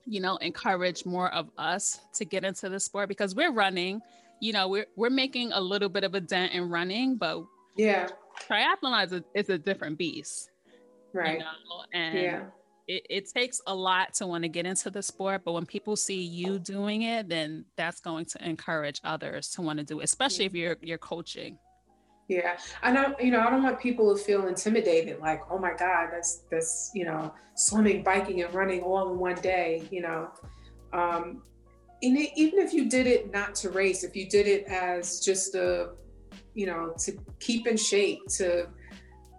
[0.07, 4.01] you know, encourage more of us to get into the sport because we're running.
[4.40, 7.42] You know, we're we're making a little bit of a dent in running, but
[7.76, 8.07] yeah,
[8.49, 10.51] triathlon is a, is a different beast
[11.13, 11.85] right you know?
[11.93, 12.43] and yeah.
[12.87, 15.97] it, it takes a lot to want to get into the sport but when people
[15.97, 20.05] see you doing it then that's going to encourage others to want to do it
[20.05, 21.59] especially if you're you're coaching
[22.29, 25.73] yeah and i you know i don't want people to feel intimidated like oh my
[25.79, 30.29] god that's that's you know swimming biking and running all in one day you know
[30.93, 31.43] um
[32.03, 35.21] and it, even if you did it not to race if you did it as
[35.21, 35.91] just a
[36.55, 38.69] you know to keep in shape to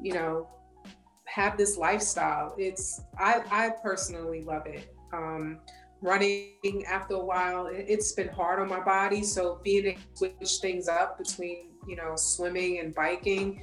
[0.02, 0.48] you know
[1.30, 2.56] have this lifestyle.
[2.58, 4.94] It's I, I personally love it.
[5.14, 5.60] Um,
[6.02, 9.24] running after a while, it's been hard on my body.
[9.24, 13.62] So being able to switch things up between you know swimming and biking,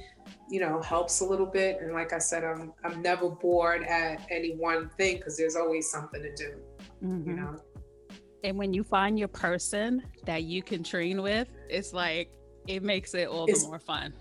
[0.49, 1.79] you know, helps a little bit.
[1.81, 5.89] And like I said, I'm I'm never bored at any one thing because there's always
[5.89, 6.55] something to do.
[7.03, 7.29] Mm-hmm.
[7.29, 7.55] You know.
[8.43, 12.31] And when you find your person that you can train with, it's like
[12.67, 14.13] it makes it all it's, the more fun.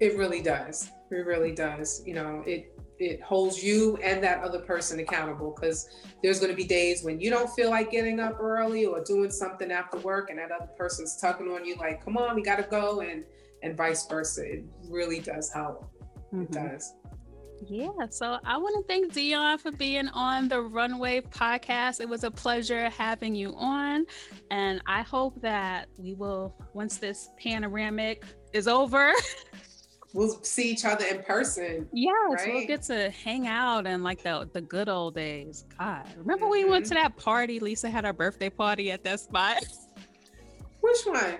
[0.00, 0.90] It really does.
[1.10, 2.02] It really does.
[2.06, 5.88] You know, it it holds you and that other person accountable because
[6.22, 9.30] there's going to be days when you don't feel like getting up early or doing
[9.30, 12.56] something after work and that other person's tugging on you like come on we got
[12.56, 13.24] to go and
[13.62, 15.92] and vice versa it really does help
[16.32, 16.42] mm-hmm.
[16.42, 16.94] it does
[17.66, 22.00] yeah, so I want to thank Dionne for being on the Run Wave podcast.
[22.00, 24.06] It was a pleasure having you on.
[24.50, 29.12] And I hope that we will, once this panoramic is over,
[30.12, 31.88] we'll see each other in person.
[31.92, 32.54] Yes, right?
[32.54, 35.64] we'll get to hang out and like the the good old days.
[35.78, 36.52] God, remember mm-hmm.
[36.52, 37.02] we went to mm-hmm.
[37.02, 37.60] that party?
[37.60, 39.58] Lisa had our birthday party at that spot.
[40.80, 41.38] Which one?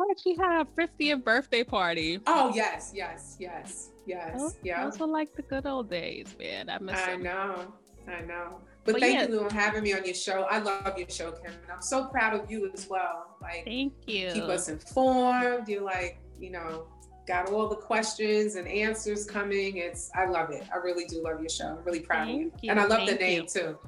[0.00, 2.20] Oh, she had a 50th birthday party.
[2.26, 4.40] Oh yes, yes, yes, yes.
[4.40, 4.84] Those, yeah.
[4.84, 6.68] Those were like the good old days, man.
[6.68, 6.98] I miss.
[6.98, 7.22] I them.
[7.22, 7.72] know,
[8.08, 8.58] I know.
[8.84, 9.28] But, but thank yeah.
[9.28, 10.42] you for having me on your show.
[10.42, 13.36] I love your show, Kim, and I'm so proud of you as well.
[13.40, 14.30] Like, thank you.
[14.32, 15.68] Keep us informed.
[15.68, 16.86] You're like, you know,
[17.26, 19.78] got all the questions and answers coming.
[19.78, 20.64] It's I love it.
[20.72, 21.76] I really do love your show.
[21.78, 22.52] I'm really proud Thank of you.
[22.62, 22.70] you.
[22.70, 23.48] And I love Thank the name you.
[23.48, 23.78] too.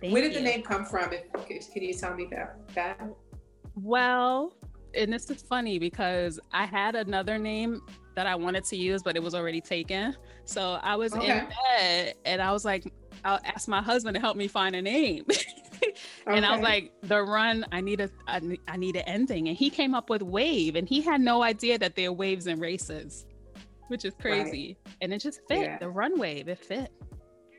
[0.00, 1.12] Thank Where did the name come from?
[1.12, 2.56] If, can you tell me that?
[2.74, 3.00] That.
[3.74, 4.54] Well,
[4.94, 7.82] and this is funny because I had another name
[8.16, 10.16] that I wanted to use, but it was already taken.
[10.44, 11.38] So I was okay.
[11.38, 12.92] in bed and I was like,
[13.24, 15.26] I'll ask my husband to help me find a name.
[16.26, 19.48] and I was like, the run, I need a, I, I need an ending.
[19.48, 22.46] And he came up with wave, and he had no idea that there are waves
[22.46, 23.26] and races,
[23.88, 24.78] which is crazy.
[24.84, 24.94] Right.
[25.02, 25.78] And it just fit yeah.
[25.78, 26.48] the run wave.
[26.48, 26.92] It fit.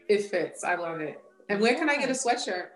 [0.07, 0.63] It fits.
[0.63, 1.21] I love it.
[1.49, 2.67] And where can I get a sweatshirt?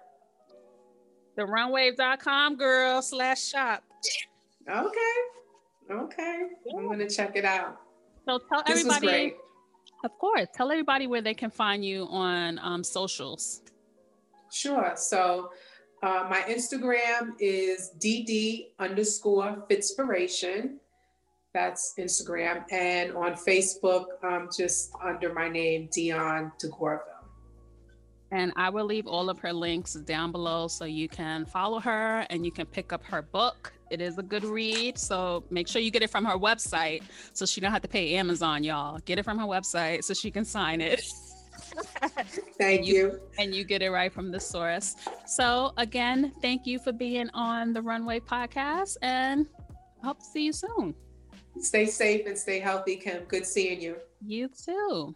[1.36, 3.84] The runwave.com girl slash shop.
[4.70, 5.00] Okay.
[5.91, 6.41] Okay.
[6.66, 6.78] Yeah.
[6.78, 7.78] I'm gonna check it out.
[8.28, 9.36] So tell this everybody.
[10.04, 13.62] Of course, tell everybody where they can find you on um, socials.
[14.56, 14.93] Sure.
[14.95, 15.49] So
[16.01, 20.76] uh, my Instagram is dd underscore fitspiration.
[21.53, 22.64] That's Instagram.
[22.72, 26.99] And on Facebook, um, just under my name, Dionne DeGourville.
[28.32, 32.26] And I will leave all of her links down below so you can follow her
[32.30, 33.74] and you can pick up her book.
[33.91, 34.97] It is a good read.
[34.97, 37.03] So make sure you get it from her website
[37.34, 38.99] so she don't have to pay Amazon, y'all.
[38.99, 41.03] Get it from her website so she can sign it.
[42.58, 44.95] thank you, you, And you get it right from the source.
[45.26, 49.47] So, again, thank you for being on the Run Wave podcast and
[50.03, 50.95] I hope to see you soon.
[51.60, 53.24] Stay safe and stay healthy, Kim.
[53.24, 53.95] Good seeing you.
[54.22, 55.16] You too.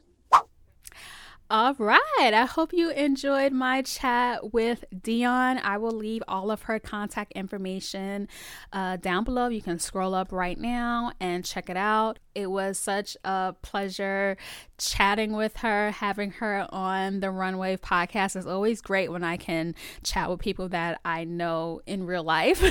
[1.52, 2.32] All right.
[2.32, 5.60] I hope you enjoyed my chat with Dionne.
[5.64, 8.28] I will leave all of her contact information
[8.72, 9.48] uh, down below.
[9.48, 12.20] You can scroll up right now and check it out.
[12.40, 14.38] It was such a pleasure
[14.78, 18.38] chatting with her, having her on the Run Wave podcast.
[18.38, 22.64] It's always great when I can chat with people that I know in real life,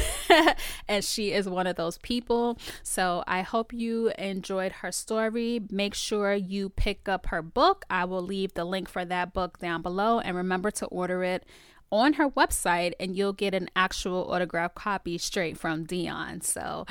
[0.88, 2.58] and she is one of those people.
[2.82, 5.60] So I hope you enjoyed her story.
[5.70, 7.84] Make sure you pick up her book.
[7.90, 11.44] I will leave the link for that book down below, and remember to order it
[11.90, 16.42] on her website and you'll get an actual autograph copy straight from Dionne.
[16.42, 16.84] So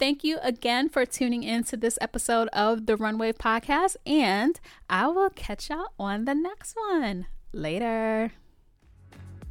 [0.00, 4.58] thank you again for tuning in to this episode of the Run Wave Podcast, and
[4.88, 7.26] I will catch y'all on the next one.
[7.52, 8.32] Later.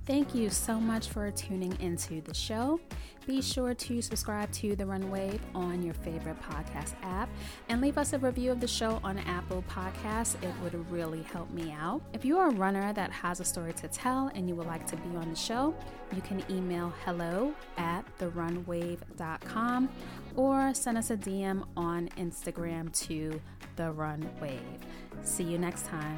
[0.07, 2.79] Thank you so much for tuning into the show.
[3.27, 7.29] Be sure to subscribe to The Run Wave on your favorite podcast app
[7.67, 10.33] and leave us a review of the show on Apple Podcasts.
[10.43, 12.01] It would really help me out.
[12.13, 14.87] If you are a runner that has a story to tell and you would like
[14.87, 15.75] to be on the show,
[16.15, 19.89] you can email hello at therunwave.com
[20.39, 23.41] or send us a DM on Instagram to
[23.75, 24.61] The Run Wave.
[25.21, 26.15] See you next time.